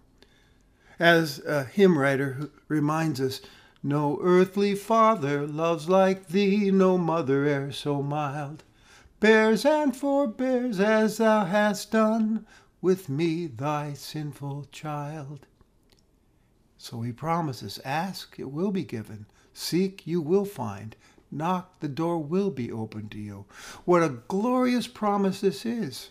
As 0.98 1.38
a 1.40 1.64
hymn 1.64 1.96
writer 1.96 2.50
reminds 2.68 3.20
us, 3.20 3.40
no 3.82 4.18
earthly 4.20 4.74
father 4.74 5.46
loves 5.46 5.88
like 5.88 6.28
thee, 6.28 6.70
no 6.70 6.98
mother 6.98 7.46
e'er 7.46 7.70
so 7.70 8.02
mild. 8.02 8.64
Bears 9.20 9.64
and 9.64 9.96
forbears 9.96 10.80
as 10.80 11.18
thou 11.18 11.44
hast 11.44 11.92
done 11.92 12.46
with 12.80 13.08
me, 13.08 13.46
thy 13.46 13.92
sinful 13.92 14.66
child. 14.72 15.46
So 16.76 17.02
he 17.02 17.12
promises, 17.12 17.80
ask, 17.84 18.38
it 18.38 18.50
will 18.50 18.70
be 18.70 18.84
given. 18.84 19.26
Seek, 19.52 20.06
you 20.06 20.20
will 20.20 20.44
find. 20.44 20.96
Knock, 21.30 21.80
the 21.80 21.88
door 21.88 22.18
will 22.18 22.50
be 22.50 22.72
opened 22.72 23.10
to 23.12 23.18
you. 23.18 23.44
What 23.84 24.02
a 24.02 24.20
glorious 24.28 24.86
promise 24.86 25.40
this 25.40 25.64
is. 25.66 26.10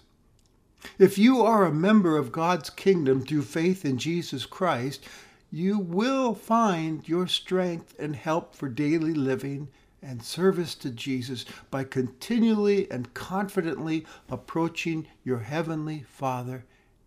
If 0.99 1.17
you 1.17 1.41
are 1.41 1.65
a 1.65 1.73
member 1.73 2.17
of 2.17 2.31
God's 2.31 2.69
kingdom 2.69 3.21
through 3.21 3.43
faith 3.43 3.85
in 3.85 3.97
Jesus 3.97 4.45
Christ, 4.45 5.05
you 5.51 5.79
will 5.79 6.33
find 6.33 7.07
your 7.07 7.27
strength 7.27 7.95
and 7.99 8.15
help 8.15 8.55
for 8.55 8.67
daily 8.67 9.13
living 9.13 9.69
and 10.01 10.21
service 10.21 10.75
to 10.75 10.89
Jesus 10.89 11.45
by 11.71 11.83
continually 11.83 12.89
and 12.91 13.13
confidently 13.13 14.05
approaching 14.29 15.07
your 15.23 15.39
Heavenly 15.39 16.03
Father 16.07 16.65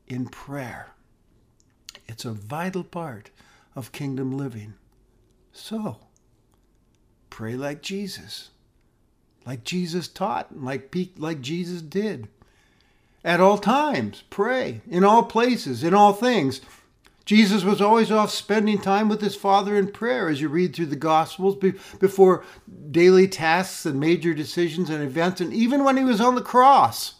in 0.09 0.27
prayer. 0.27 0.89
It's 2.09 2.25
a 2.25 2.33
vital 2.33 2.85
part 2.85 3.31
of 3.77 3.93
kingdom 3.93 4.37
living. 4.37 4.75
So, 5.53 5.99
pray 7.29 7.55
like 7.55 7.83
Jesus, 7.83 8.51
like 9.47 9.65
Jesus 9.65 10.09
taught, 10.09 10.51
and 10.51 10.65
like, 10.65 10.95
like 11.17 11.41
Jesus 11.41 11.83
did 11.83 12.29
at 13.25 13.41
all 13.41 13.59
times. 13.59 14.25
Pray 14.31 14.81
in 14.89 15.05
all 15.05 15.25
places, 15.25 15.85
in 15.85 15.95
all 15.95 16.13
things. 16.13 16.61
Jesus 17.25 17.63
was 17.63 17.81
always 17.81 18.11
off 18.11 18.31
spending 18.31 18.79
time 18.79 19.09
with 19.09 19.21
his 19.21 19.37
Father 19.37 19.77
in 19.77 19.93
prayer 19.93 20.29
as 20.29 20.41
you 20.41 20.49
read 20.49 20.75
through 20.75 20.87
the 20.87 20.97
Gospels 20.97 21.57
before 22.01 22.45
daily 22.91 23.29
tasks 23.29 23.87
and 23.87 24.01
major 24.01 24.35
decisions 24.35 24.91
and 24.91 25.03
events, 25.03 25.41
and 25.41 25.53
even 25.53 25.85
when 25.85 25.97
he 25.97 26.03
was 26.03 26.21
on 26.21 26.35
the 26.35 26.43
cross, 26.43 27.17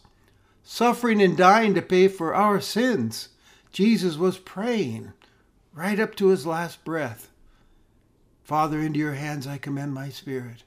suffering 0.65 1.23
and 1.23 1.37
dying 1.37 1.75
to 1.75 1.83
pay 1.83 2.09
for 2.09 2.35
our 2.35 2.61
sins. 2.61 3.29
Jesus 3.73 4.17
was 4.17 4.39
praying 4.39 5.13
right 5.73 6.01
up 6.01 6.17
to 6.17 6.29
his 6.29 6.47
last 6.47 6.85
breath. 6.85 7.31
Father, 8.43 8.81
into 8.81 8.99
your 8.99 9.15
hands 9.15 9.47
I 9.47 9.59
commend 9.59 9.95
my 9.95 10.09
spirit. 10.09 10.65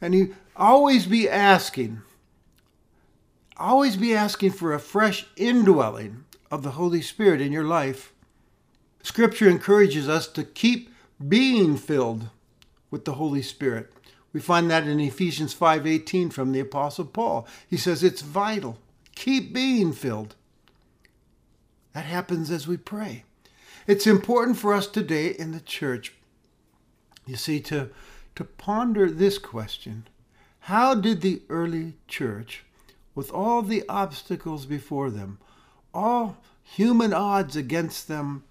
And 0.00 0.14
he 0.14 0.28
always 0.56 1.04
be 1.04 1.28
asking, 1.28 2.00
always 3.60 3.96
be 3.96 4.14
asking 4.14 4.52
for 4.52 4.72
a 4.72 4.80
fresh 4.80 5.26
indwelling 5.36 6.24
of 6.50 6.62
the 6.62 6.72
Holy 6.72 7.02
Spirit 7.02 7.40
in 7.40 7.52
your 7.52 7.64
life. 7.64 8.12
Scripture 9.02 9.48
encourages 9.48 10.08
us 10.08 10.26
to 10.28 10.44
keep 10.44 10.92
being 11.26 11.76
filled 11.76 12.30
with 12.90 13.04
the 13.04 13.14
Holy 13.14 13.42
Spirit. 13.42 13.92
We 14.32 14.40
find 14.40 14.70
that 14.70 14.86
in 14.86 15.00
Ephesians 15.00 15.54
5:18 15.54 16.30
from 16.30 16.52
the 16.52 16.60
apostle 16.60 17.04
Paul. 17.04 17.46
He 17.68 17.76
says 17.76 18.02
it's 18.02 18.22
vital. 18.22 18.78
Keep 19.14 19.52
being 19.52 19.92
filled. 19.92 20.34
That 21.92 22.04
happens 22.04 22.50
as 22.50 22.66
we 22.66 22.76
pray. 22.76 23.24
It's 23.86 24.06
important 24.06 24.58
for 24.58 24.72
us 24.72 24.86
today 24.86 25.28
in 25.28 25.52
the 25.52 25.60
church 25.60 26.14
you 27.26 27.36
see 27.36 27.60
to 27.60 27.90
to 28.36 28.44
ponder 28.44 29.10
this 29.10 29.38
question. 29.38 30.06
How 30.60 30.94
did 30.94 31.20
the 31.20 31.42
early 31.48 31.94
church 32.06 32.64
with 33.20 33.30
all 33.32 33.60
the 33.60 33.84
obstacles 33.86 34.64
before 34.64 35.10
them, 35.10 35.36
all 35.92 36.38
human 36.62 37.12
odds 37.12 37.54
against 37.54 38.08
them, 38.08 38.42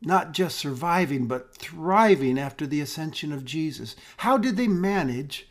not 0.00 0.30
just 0.30 0.56
surviving, 0.56 1.26
but 1.26 1.56
thriving 1.56 2.38
after 2.38 2.68
the 2.68 2.80
ascension 2.80 3.32
of 3.32 3.44
Jesus. 3.44 3.96
How 4.18 4.38
did 4.38 4.56
they 4.56 4.68
manage 4.68 5.48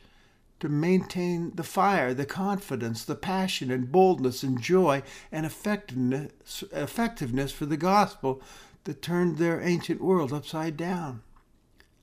to 0.61 0.69
maintain 0.69 1.51
the 1.55 1.65
fire, 1.65 2.13
the 2.13 2.25
confidence, 2.25 3.03
the 3.03 3.15
passion 3.15 3.69
and 3.69 3.91
boldness 3.91 4.41
and 4.41 4.61
joy 4.61 5.03
and 5.29 5.45
effectiveness, 5.45 6.63
effectiveness 6.71 7.51
for 7.51 7.65
the 7.65 7.75
gospel 7.75 8.41
that 8.85 9.01
turned 9.01 9.37
their 9.37 9.59
ancient 9.59 10.01
world 10.01 10.31
upside 10.31 10.77
down? 10.77 11.23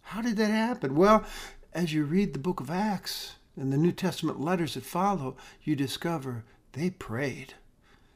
How 0.03 0.21
did 0.21 0.37
that 0.37 0.51
happen? 0.51 0.97
Well, 0.97 1.25
as 1.73 1.95
you 1.95 2.05
read 2.05 2.35
the 2.35 2.39
book 2.39 2.61
of 2.61 2.71
Acts, 2.71 3.37
and 3.57 3.73
the 3.73 3.79
New 3.79 3.93
Testament 3.93 4.41
letters 4.41 4.75
that 4.75 4.85
follow, 4.85 5.37
you 5.63 5.77
discover 5.77 6.45
they 6.73 6.91
prayed. 6.91 7.55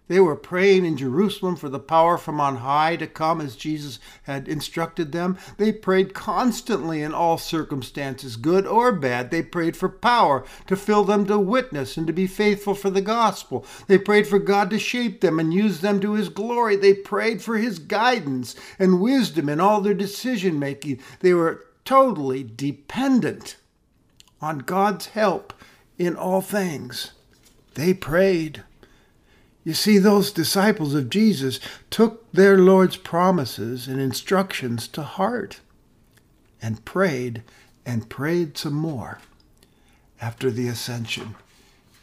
They 0.07 0.20
were 0.20 0.37
praying 0.37 0.85
in 0.85 0.99
Jerusalem 0.99 1.57
for 1.57 1.70
the 1.70 1.79
power 1.79 2.18
from 2.18 2.38
on 2.38 2.57
high 2.57 2.97
to 2.97 3.07
come 3.07 3.40
as 3.40 3.57
Jesus 3.57 3.99
had 4.25 4.49
instructed 4.49 5.12
them. 5.12 5.38
They 5.57 5.73
prayed 5.73 6.12
constantly 6.12 7.01
in 7.01 7.14
all 7.14 7.38
circumstances, 7.38 8.37
good 8.37 8.66
or 8.66 8.92
bad. 8.92 9.31
They 9.31 9.42
prayed 9.42 9.79
for 9.79 9.88
power 9.88 10.44
to 10.66 10.77
fill 10.77 11.05
them 11.05 11.25
to 11.27 11.38
witness 11.38 11.97
and 11.97 12.07
to 12.07 12.12
be 12.12 12.27
faithful 12.27 12.75
for 12.75 12.90
the 12.90 13.01
gospel. 13.01 13.64
They 13.87 13.97
prayed 13.97 14.27
for 14.27 14.38
God 14.38 14.68
to 14.70 14.79
shape 14.79 15.23
them 15.23 15.40
and 15.40 15.55
use 15.55 15.81
them 15.81 16.01
to 16.01 16.12
his 16.12 16.29
glory. 16.29 16.77
They 16.77 16.92
prayed 16.92 17.40
for 17.40 17.57
his 17.57 17.79
guidance 17.79 18.55
and 18.79 19.01
wisdom 19.01 19.49
in 19.49 19.59
all 19.59 19.81
their 19.81 19.94
decision 19.94 20.59
making. 20.59 21.01
They 21.20 21.33
were 21.33 21.64
totally 21.87 22.42
dependent 22.44 23.57
on 24.44 24.59
God's 24.59 25.07
help 25.07 25.54
in 25.96 26.14
all 26.14 26.42
things. 26.42 27.12
They 27.74 27.94
prayed. 27.94 28.62
You 29.64 29.72
see, 29.72 29.96
those 29.96 30.30
disciples 30.30 30.94
of 30.94 31.09
Jesus 31.09 31.59
took 31.88 32.30
their 32.33 32.59
Lord's 32.59 32.98
promises 32.98 33.88
and 33.88 33.98
instructions 33.98 34.87
to 34.88 35.02
heart 35.02 35.61
and 36.61 36.85
prayed 36.85 37.42
and 37.87 38.11
prayed 38.11 38.59
some 38.59 38.74
more 38.74 39.18
after 40.20 40.50
the 40.50 40.68
ascension. 40.68 41.37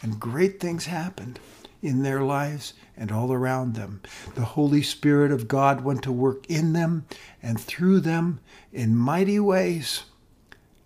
And 0.02 0.20
great 0.20 0.60
things 0.60 0.88
happened 0.88 1.40
in 1.84 2.02
their 2.02 2.22
lives 2.22 2.74
and 2.98 3.12
all 3.12 3.32
around 3.32 3.76
them. 3.76 4.02
The 4.34 4.46
Holy 4.46 4.82
Spirit 4.82 5.32
of 5.32 5.48
God 5.48 5.84
went 5.84 6.02
to 6.04 6.12
work 6.12 6.50
in 6.50 6.74
them 6.74 7.06
and 7.44 7.62
through 7.62 8.00
them 8.00 8.40
in 8.74 8.96
mighty 8.96 9.40
ways. 9.40 10.06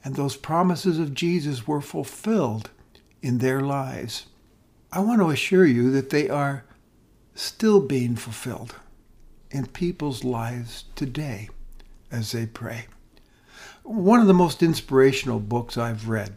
And 0.05 0.15
those 0.15 0.37
promises 0.37 0.99
of 0.99 1.15
Jesus 1.15 1.67
were 1.67 1.81
fulfilled 1.81 2.69
in 3.23 3.39
their 3.39 3.59
lives. 3.59 4.27
I 4.91 4.99
want 4.99 5.19
to 5.19 5.31
assure 5.31 5.65
you 5.65 5.89
that 5.91 6.11
they 6.11 6.29
are 6.29 6.63
still 7.33 7.81
being 7.81 8.15
fulfilled 8.15 8.75
in 9.49 9.65
people's 9.65 10.23
lives 10.23 10.85
today 10.95 11.49
as 12.11 12.31
they 12.31 12.45
pray. 12.45 12.85
One 13.81 14.21
of 14.21 14.27
the 14.27 14.33
most 14.33 14.61
inspirational 14.61 15.39
books 15.39 15.75
I've 15.75 16.07
read 16.07 16.35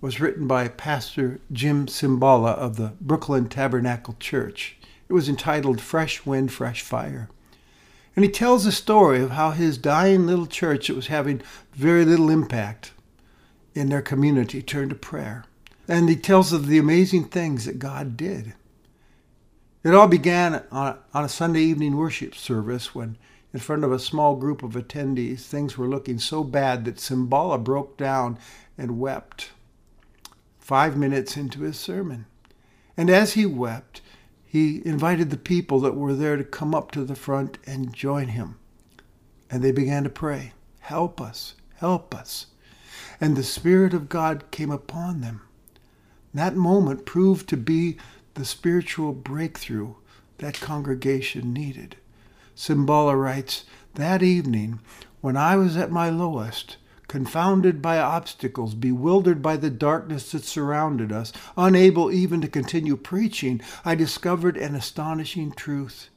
was 0.00 0.20
written 0.20 0.48
by 0.48 0.66
Pastor 0.66 1.40
Jim 1.52 1.86
Cymbala 1.86 2.54
of 2.54 2.76
the 2.76 2.94
Brooklyn 3.00 3.48
Tabernacle 3.48 4.16
Church. 4.18 4.76
It 5.08 5.12
was 5.12 5.28
entitled 5.28 5.80
Fresh 5.80 6.26
Wind, 6.26 6.52
Fresh 6.52 6.82
Fire. 6.82 7.28
And 8.18 8.24
he 8.24 8.32
tells 8.32 8.64
the 8.64 8.72
story 8.72 9.22
of 9.22 9.30
how 9.30 9.52
his 9.52 9.78
dying 9.78 10.26
little 10.26 10.48
church 10.48 10.88
that 10.88 10.96
was 10.96 11.06
having 11.06 11.40
very 11.74 12.04
little 12.04 12.30
impact 12.30 12.90
in 13.76 13.90
their 13.90 14.02
community 14.02 14.60
turned 14.60 14.90
to 14.90 14.96
prayer. 14.96 15.44
And 15.86 16.08
he 16.08 16.16
tells 16.16 16.52
of 16.52 16.66
the 16.66 16.78
amazing 16.78 17.26
things 17.26 17.64
that 17.64 17.78
God 17.78 18.16
did. 18.16 18.54
It 19.84 19.94
all 19.94 20.08
began 20.08 20.64
on, 20.72 20.98
on 21.14 21.24
a 21.24 21.28
Sunday 21.28 21.60
evening 21.60 21.96
worship 21.96 22.34
service 22.34 22.92
when, 22.92 23.16
in 23.54 23.60
front 23.60 23.84
of 23.84 23.92
a 23.92 24.00
small 24.00 24.34
group 24.34 24.64
of 24.64 24.72
attendees, 24.72 25.42
things 25.42 25.78
were 25.78 25.86
looking 25.86 26.18
so 26.18 26.42
bad 26.42 26.86
that 26.86 26.96
Cymbala 26.96 27.62
broke 27.62 27.96
down 27.96 28.36
and 28.76 28.98
wept 28.98 29.50
five 30.58 30.96
minutes 30.96 31.36
into 31.36 31.60
his 31.60 31.78
sermon. 31.78 32.26
And 32.96 33.10
as 33.10 33.34
he 33.34 33.46
wept, 33.46 34.00
he 34.50 34.80
invited 34.86 35.28
the 35.28 35.36
people 35.36 35.78
that 35.80 35.94
were 35.94 36.14
there 36.14 36.38
to 36.38 36.42
come 36.42 36.74
up 36.74 36.90
to 36.92 37.04
the 37.04 37.14
front 37.14 37.58
and 37.66 37.92
join 37.92 38.28
him. 38.28 38.56
And 39.50 39.62
they 39.62 39.72
began 39.72 40.04
to 40.04 40.10
pray, 40.10 40.54
Help 40.80 41.20
us, 41.20 41.54
help 41.76 42.14
us. 42.14 42.46
And 43.20 43.36
the 43.36 43.42
Spirit 43.42 43.92
of 43.92 44.08
God 44.08 44.50
came 44.50 44.70
upon 44.70 45.20
them. 45.20 45.42
That 46.32 46.56
moment 46.56 47.04
proved 47.04 47.46
to 47.50 47.58
be 47.58 47.98
the 48.34 48.46
spiritual 48.46 49.12
breakthrough 49.12 49.94
that 50.38 50.60
congregation 50.60 51.52
needed. 51.52 51.96
Cymbala 52.56 53.20
writes, 53.20 53.64
That 53.96 54.22
evening, 54.22 54.80
when 55.20 55.36
I 55.36 55.56
was 55.56 55.76
at 55.76 55.90
my 55.90 56.08
lowest, 56.08 56.78
confounded 57.08 57.82
by 57.82 57.98
obstacles, 57.98 58.74
bewildered 58.74 59.42
by 59.42 59.56
the 59.56 59.70
darkness 59.70 60.30
that 60.32 60.44
surrounded 60.44 61.10
us, 61.10 61.32
unable 61.56 62.12
even 62.12 62.40
to 62.42 62.48
continue 62.48 62.96
preaching, 62.96 63.60
I 63.84 63.94
discovered 63.94 64.56
an 64.56 64.74
astonishing 64.74 65.52
truth. 65.52 66.10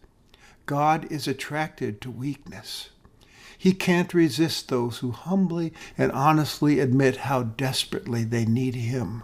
God 0.66 1.10
is 1.12 1.28
attracted 1.28 2.02
to 2.02 2.12
weakness. 2.12 2.90
He 3.58 3.74
can't 3.74 4.14
resist 4.14 4.70
those 4.70 5.00
who 5.00 5.12
humbly 5.12 5.72
and 5.98 6.12
honestly 6.12 6.80
admit 6.80 7.18
how 7.18 7.44
desperately 7.44 8.24
they 8.24 8.46
need 8.46 8.76
Him. 8.76 9.24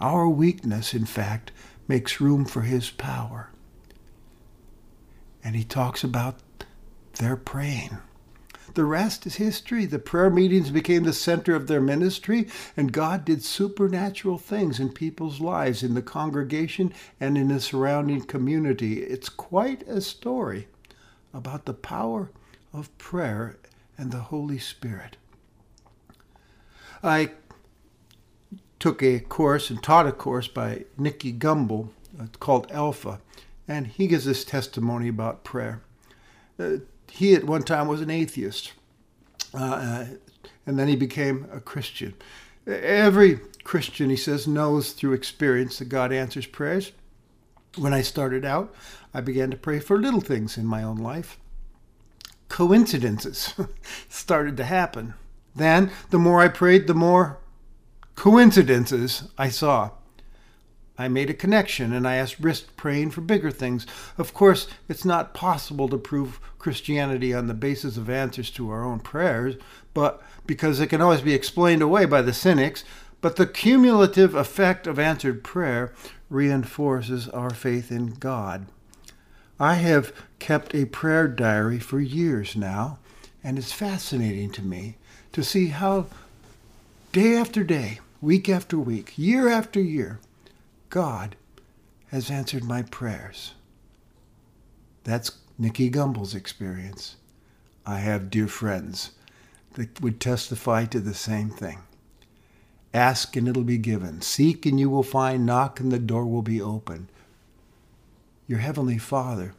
Our 0.00 0.28
weakness, 0.28 0.92
in 0.92 1.06
fact, 1.06 1.52
makes 1.86 2.20
room 2.20 2.44
for 2.44 2.62
His 2.62 2.90
power. 2.90 3.50
And 5.44 5.56
He 5.56 5.64
talks 5.64 6.02
about 6.02 6.40
their 7.14 7.36
praying. 7.36 7.98
The 8.74 8.84
rest 8.84 9.26
is 9.26 9.36
history. 9.36 9.84
The 9.84 9.98
prayer 9.98 10.30
meetings 10.30 10.70
became 10.70 11.04
the 11.04 11.12
center 11.12 11.54
of 11.54 11.66
their 11.66 11.80
ministry, 11.80 12.48
and 12.76 12.92
God 12.92 13.24
did 13.24 13.42
supernatural 13.42 14.38
things 14.38 14.78
in 14.78 14.90
people's 14.90 15.40
lives, 15.40 15.82
in 15.82 15.94
the 15.94 16.02
congregation, 16.02 16.92
and 17.18 17.36
in 17.36 17.48
the 17.48 17.60
surrounding 17.60 18.22
community. 18.22 19.02
It's 19.02 19.28
quite 19.28 19.82
a 19.88 20.00
story 20.00 20.68
about 21.34 21.64
the 21.64 21.74
power 21.74 22.30
of 22.72 22.96
prayer 22.98 23.58
and 23.98 24.12
the 24.12 24.20
Holy 24.20 24.58
Spirit. 24.58 25.16
I 27.02 27.32
took 28.78 29.02
a 29.02 29.20
course 29.20 29.70
and 29.70 29.82
taught 29.82 30.06
a 30.06 30.12
course 30.12 30.48
by 30.48 30.84
Nicky 30.96 31.32
Gumbel 31.32 31.90
uh, 32.18 32.26
called 32.38 32.70
Alpha, 32.70 33.20
and 33.68 33.86
he 33.86 34.06
gives 34.06 34.24
this 34.24 34.44
testimony 34.44 35.08
about 35.08 35.44
prayer. 35.44 35.82
Uh, 36.58 36.78
he 37.10 37.34
at 37.34 37.44
one 37.44 37.62
time 37.62 37.88
was 37.88 38.00
an 38.00 38.10
atheist, 38.10 38.72
uh, 39.54 39.58
uh, 39.58 40.06
and 40.66 40.78
then 40.78 40.88
he 40.88 40.96
became 40.96 41.46
a 41.52 41.60
Christian. 41.60 42.14
Every 42.66 43.40
Christian, 43.64 44.10
he 44.10 44.16
says, 44.16 44.46
knows 44.46 44.92
through 44.92 45.12
experience 45.12 45.78
that 45.78 45.88
God 45.88 46.12
answers 46.12 46.46
prayers. 46.46 46.92
When 47.76 47.94
I 47.94 48.02
started 48.02 48.44
out, 48.44 48.74
I 49.14 49.20
began 49.20 49.50
to 49.50 49.56
pray 49.56 49.80
for 49.80 49.98
little 49.98 50.20
things 50.20 50.56
in 50.56 50.66
my 50.66 50.82
own 50.82 50.96
life. 50.96 51.38
Coincidences 52.48 53.54
started 54.08 54.56
to 54.56 54.64
happen. 54.64 55.14
Then, 55.54 55.90
the 56.10 56.18
more 56.18 56.40
I 56.40 56.48
prayed, 56.48 56.86
the 56.86 56.94
more 56.94 57.38
coincidences 58.14 59.24
I 59.38 59.48
saw. 59.48 59.90
I 61.00 61.08
made 61.08 61.30
a 61.30 61.34
connection 61.34 61.94
and 61.94 62.06
I 62.06 62.26
risked 62.38 62.76
praying 62.76 63.12
for 63.12 63.22
bigger 63.22 63.50
things. 63.50 63.86
Of 64.18 64.34
course, 64.34 64.68
it's 64.86 65.04
not 65.06 65.32
possible 65.32 65.88
to 65.88 65.96
prove 65.96 66.38
Christianity 66.58 67.32
on 67.32 67.46
the 67.46 67.54
basis 67.54 67.96
of 67.96 68.10
answers 68.10 68.50
to 68.50 68.70
our 68.70 68.84
own 68.84 69.00
prayers, 69.00 69.56
but 69.94 70.22
because 70.44 70.78
it 70.78 70.88
can 70.88 71.00
always 71.00 71.22
be 71.22 71.32
explained 71.32 71.80
away 71.80 72.04
by 72.04 72.20
the 72.20 72.34
cynics, 72.34 72.84
but 73.22 73.36
the 73.36 73.46
cumulative 73.46 74.34
effect 74.34 74.86
of 74.86 74.98
answered 74.98 75.42
prayer 75.42 75.94
reinforces 76.28 77.30
our 77.30 77.48
faith 77.48 77.90
in 77.90 78.08
God. 78.08 78.66
I 79.58 79.76
have 79.76 80.12
kept 80.38 80.74
a 80.74 80.84
prayer 80.84 81.28
diary 81.28 81.78
for 81.78 81.98
years 81.98 82.56
now, 82.56 82.98
and 83.42 83.56
it's 83.56 83.72
fascinating 83.72 84.50
to 84.50 84.62
me 84.62 84.98
to 85.32 85.42
see 85.42 85.68
how 85.68 86.08
day 87.12 87.36
after 87.36 87.64
day, 87.64 88.00
week 88.20 88.50
after 88.50 88.78
week, 88.78 89.14
year 89.16 89.48
after 89.48 89.80
year, 89.80 90.20
God 90.90 91.36
has 92.08 92.30
answered 92.30 92.64
my 92.64 92.82
prayers. 92.82 93.54
That's 95.04 95.38
Nicky 95.56 95.88
Gumbel's 95.88 96.34
experience. 96.34 97.16
I 97.86 97.98
have 98.00 98.30
dear 98.30 98.48
friends 98.48 99.12
that 99.74 100.00
would 100.00 100.20
testify 100.20 100.84
to 100.86 100.98
the 100.98 101.14
same 101.14 101.48
thing. 101.50 101.78
Ask 102.92 103.36
and 103.36 103.46
it'll 103.46 103.62
be 103.62 103.78
given. 103.78 104.20
Seek 104.20 104.66
and 104.66 104.80
you 104.80 104.90
will 104.90 105.04
find. 105.04 105.46
Knock 105.46 105.78
and 105.78 105.92
the 105.92 105.98
door 106.00 106.26
will 106.26 106.42
be 106.42 106.60
open. 106.60 107.08
Your 108.48 108.58
Heavenly 108.58 108.98
Father, 108.98 109.54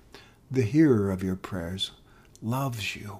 the 0.52 0.64
hearer 0.64 1.12
of 1.12 1.24
your 1.24 1.38
prayers, 1.38 1.92
loves 2.42 2.98
you 2.98 3.20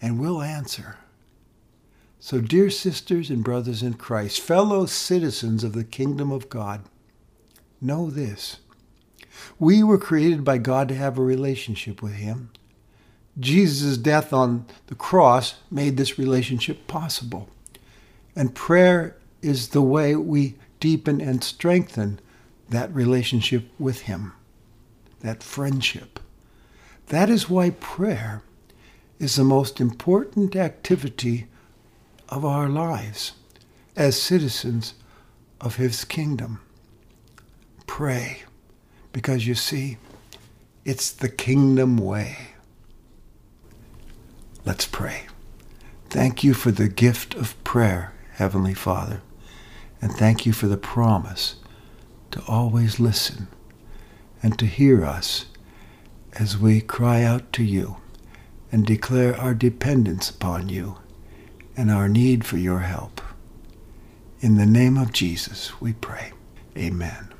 and 0.00 0.20
will 0.20 0.40
answer. 0.40 0.98
So, 2.18 2.40
dear 2.40 2.70
sisters 2.70 3.30
and 3.30 3.44
brothers 3.44 3.82
in 3.82 3.94
Christ, 3.94 4.40
fellow 4.40 4.86
citizens 4.86 5.62
of 5.62 5.74
the 5.74 5.84
kingdom 5.84 6.32
of 6.32 6.48
God, 6.48 6.82
know 7.80 8.10
this. 8.10 8.58
We 9.58 9.82
were 9.82 9.98
created 9.98 10.42
by 10.42 10.58
God 10.58 10.88
to 10.88 10.94
have 10.94 11.18
a 11.18 11.22
relationship 11.22 12.02
with 12.02 12.14
Him. 12.14 12.50
Jesus' 13.38 13.98
death 13.98 14.32
on 14.32 14.64
the 14.86 14.94
cross 14.94 15.56
made 15.70 15.96
this 15.96 16.18
relationship 16.18 16.86
possible. 16.86 17.48
And 18.34 18.54
prayer 18.54 19.16
is 19.42 19.68
the 19.68 19.82
way 19.82 20.16
we 20.16 20.54
deepen 20.80 21.20
and 21.20 21.44
strengthen 21.44 22.20
that 22.70 22.92
relationship 22.94 23.68
with 23.78 24.02
Him, 24.02 24.32
that 25.20 25.42
friendship. 25.42 26.18
That 27.08 27.30
is 27.30 27.48
why 27.48 27.70
prayer 27.70 28.42
is 29.18 29.36
the 29.36 29.44
most 29.44 29.80
important 29.80 30.56
activity 30.56 31.46
of 32.28 32.44
our 32.44 32.68
lives 32.68 33.32
as 33.96 34.20
citizens 34.20 34.94
of 35.60 35.76
His 35.76 36.04
kingdom. 36.04 36.60
Pray, 37.86 38.42
because 39.12 39.46
you 39.46 39.54
see, 39.54 39.98
it's 40.84 41.10
the 41.10 41.28
kingdom 41.28 41.96
way. 41.96 42.36
Let's 44.64 44.86
pray. 44.86 45.26
Thank 46.10 46.44
you 46.44 46.54
for 46.54 46.70
the 46.70 46.88
gift 46.88 47.34
of 47.34 47.62
prayer, 47.64 48.12
Heavenly 48.32 48.74
Father, 48.74 49.22
and 50.00 50.12
thank 50.12 50.46
you 50.46 50.52
for 50.52 50.66
the 50.66 50.76
promise 50.76 51.56
to 52.32 52.42
always 52.46 53.00
listen 53.00 53.48
and 54.42 54.58
to 54.58 54.66
hear 54.66 55.04
us 55.04 55.46
as 56.34 56.58
we 56.58 56.80
cry 56.80 57.22
out 57.22 57.52
to 57.54 57.64
you 57.64 57.96
and 58.70 58.84
declare 58.84 59.36
our 59.36 59.54
dependence 59.54 60.28
upon 60.30 60.68
you 60.68 60.98
and 61.76 61.90
our 61.90 62.08
need 62.08 62.44
for 62.44 62.56
your 62.56 62.80
help. 62.80 63.20
In 64.40 64.56
the 64.56 64.66
name 64.66 64.96
of 64.96 65.12
Jesus, 65.12 65.80
we 65.80 65.92
pray. 65.92 66.32
Amen. 66.76 67.32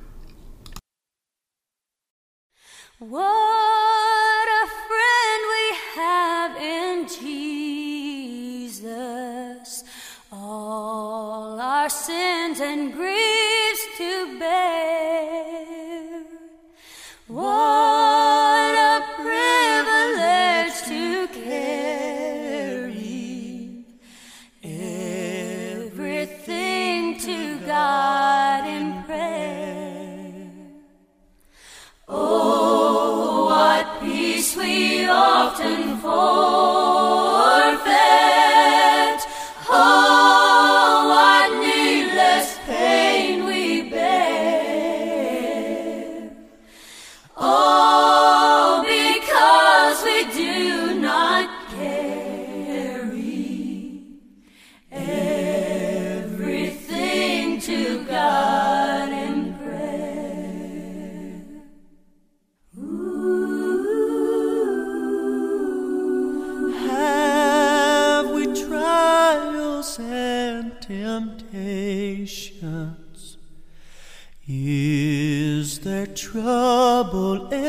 Trouble 76.96 77.65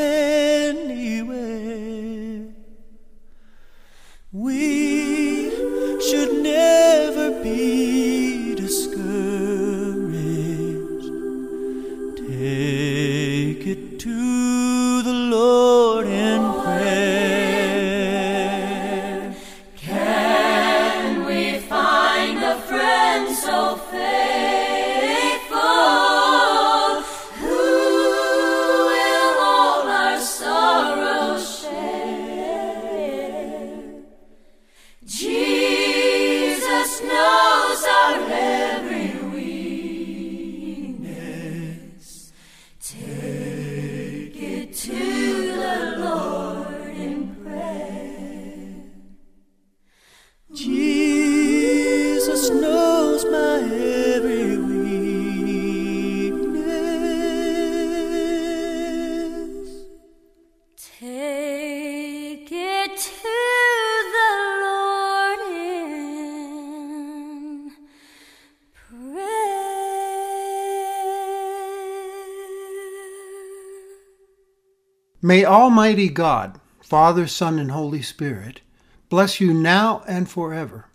May 75.28 75.44
Almighty 75.44 76.08
God, 76.08 76.58
Father, 76.80 77.26
Son, 77.26 77.58
and 77.58 77.70
Holy 77.70 78.00
Spirit, 78.00 78.62
bless 79.10 79.42
you 79.42 79.52
now 79.52 80.02
and 80.08 80.26
forever. 80.26 80.86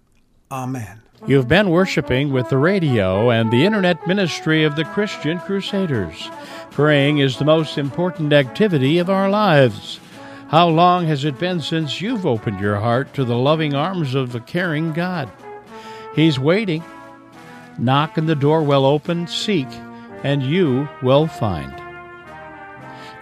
Amen. 0.50 1.04
You've 1.28 1.48
been 1.48 1.70
worshiping 1.70 2.34
with 2.34 2.50
the 2.50 2.58
radio 2.58 3.30
and 3.30 3.54
the 3.54 3.64
internet 3.64 4.08
ministry 4.08 4.64
of 4.64 4.76
the 4.76 4.86
Christian 4.86 5.38
Crusaders. 5.38 6.32
Praying 6.72 7.20
is 7.20 7.38
the 7.38 7.46
most 7.46 7.78
important 7.78 8.34
activity 8.34 8.98
of 8.98 9.08
our 9.08 9.30
lives. 9.30 10.00
How 10.48 10.68
long 10.68 11.06
has 11.06 11.26
it 11.26 11.38
been 11.38 11.62
since 11.62 12.02
you've 12.02 12.26
opened 12.26 12.60
your 12.60 12.78
heart 12.78 13.14
to 13.14 13.24
the 13.24 13.38
loving 13.38 13.76
arms 13.76 14.16
of 14.16 14.32
the 14.32 14.40
caring 14.40 14.94
God? 14.94 15.30
He's 16.16 16.40
waiting. 16.40 16.84
Knock 17.78 18.18
and 18.18 18.28
the 18.28 18.34
door 18.34 18.64
will 18.64 18.88
open, 18.88 19.28
seek, 19.28 19.68
and 20.24 20.42
you 20.42 20.90
will 21.04 21.28
find. 21.28 21.83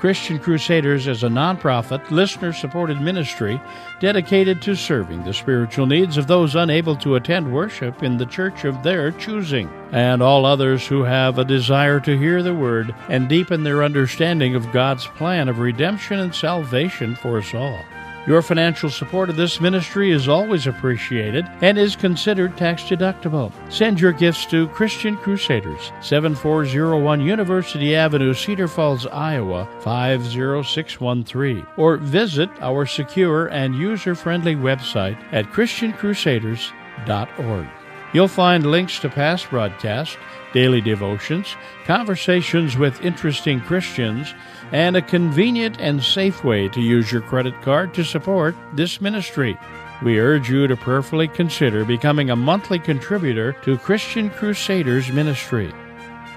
Christian 0.01 0.39
Crusaders 0.39 1.05
is 1.05 1.21
a 1.21 1.27
nonprofit, 1.27 2.09
listener 2.09 2.53
supported 2.53 2.99
ministry 2.99 3.61
dedicated 3.99 4.59
to 4.63 4.75
serving 4.75 5.23
the 5.23 5.31
spiritual 5.31 5.85
needs 5.85 6.17
of 6.17 6.25
those 6.25 6.55
unable 6.55 6.95
to 6.95 7.13
attend 7.13 7.53
worship 7.53 8.01
in 8.01 8.17
the 8.17 8.25
church 8.25 8.65
of 8.65 8.81
their 8.81 9.11
choosing, 9.11 9.69
and 9.91 10.23
all 10.23 10.43
others 10.43 10.87
who 10.87 11.03
have 11.03 11.37
a 11.37 11.45
desire 11.45 11.99
to 11.99 12.17
hear 12.17 12.41
the 12.41 12.51
word 12.51 12.95
and 13.09 13.29
deepen 13.29 13.63
their 13.63 13.83
understanding 13.83 14.55
of 14.55 14.71
God's 14.71 15.05
plan 15.05 15.47
of 15.47 15.59
redemption 15.59 16.19
and 16.19 16.33
salvation 16.33 17.15
for 17.15 17.37
us 17.37 17.53
all. 17.53 17.85
Your 18.27 18.43
financial 18.43 18.91
support 18.91 19.31
of 19.31 19.36
this 19.36 19.60
ministry 19.60 20.12
is 20.12 20.29
always 20.29 20.67
appreciated 20.67 21.47
and 21.62 21.75
is 21.77 21.95
considered 21.95 22.55
tax 22.55 22.84
deductible. 22.84 23.51
Send 23.71 23.99
your 23.99 24.12
gifts 24.12 24.45
to 24.47 24.67
Christian 24.67 25.17
Crusaders, 25.17 25.91
7401 26.01 27.21
University 27.21 27.95
Avenue, 27.95 28.36
Cedar 28.36 28.67
Falls, 28.67 29.07
Iowa 29.07 29.67
50613, 29.79 31.65
or 31.77 31.97
visit 31.97 32.49
our 32.62 32.86
secure 32.86 33.47
and 33.47 33.73
user 33.75 34.13
friendly 34.13 34.55
website 34.55 35.17
at 35.31 35.47
ChristianCrusaders.org. 35.47 37.67
You'll 38.13 38.27
find 38.27 38.69
links 38.69 38.99
to 38.99 39.10
past 39.10 39.49
broadcasts, 39.49 40.17
daily 40.53 40.81
devotions, 40.81 41.55
conversations 41.85 42.77
with 42.77 43.01
interesting 43.01 43.61
Christians, 43.61 44.33
and 44.71 44.95
a 44.95 45.01
convenient 45.01 45.77
and 45.79 46.03
safe 46.03 46.43
way 46.43 46.69
to 46.69 46.81
use 46.81 47.11
your 47.11 47.21
credit 47.21 47.59
card 47.61 47.93
to 47.93 48.03
support 48.03 48.55
this 48.73 49.01
ministry. 49.01 49.57
We 50.01 50.19
urge 50.19 50.49
you 50.49 50.67
to 50.67 50.75
prayerfully 50.75 51.27
consider 51.27 51.85
becoming 51.85 52.29
a 52.29 52.35
monthly 52.35 52.79
contributor 52.79 53.53
to 53.63 53.77
Christian 53.77 54.29
Crusaders 54.29 55.11
Ministry. 55.11 55.71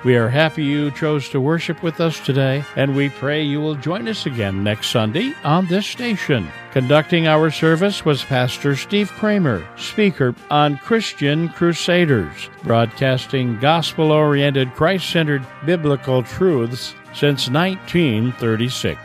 We 0.05 0.17
are 0.17 0.29
happy 0.29 0.65
you 0.65 0.91
chose 0.91 1.31
to 1.31 1.41
worship 1.41 1.83
with 1.83 1.99
us 1.99 2.21
today, 2.21 2.63
and 2.77 2.95
we 2.95 3.09
pray 3.09 3.43
you 3.43 3.63
will 3.63 3.75
join 3.75 4.07
us 4.07 4.27
again 4.27 4.63
next 4.63 4.91
Sunday 4.91 5.33
on 5.45 5.67
this 5.67 5.87
station. 5.87 6.47
Conducting 6.75 7.29
our 7.29 7.53
service 7.53 8.05
was 8.05 8.25
Pastor 8.25 8.75
Steve 8.75 9.09
Kramer, 9.13 9.65
speaker 9.77 10.35
on 10.51 10.77
Christian 10.79 11.49
Crusaders, 11.51 12.51
broadcasting 12.65 13.61
gospel 13.61 14.11
oriented, 14.11 14.75
Christ 14.75 15.09
centered 15.09 15.47
biblical 15.65 16.25
truths 16.25 16.97
since 17.15 17.49
1936. 17.49 18.99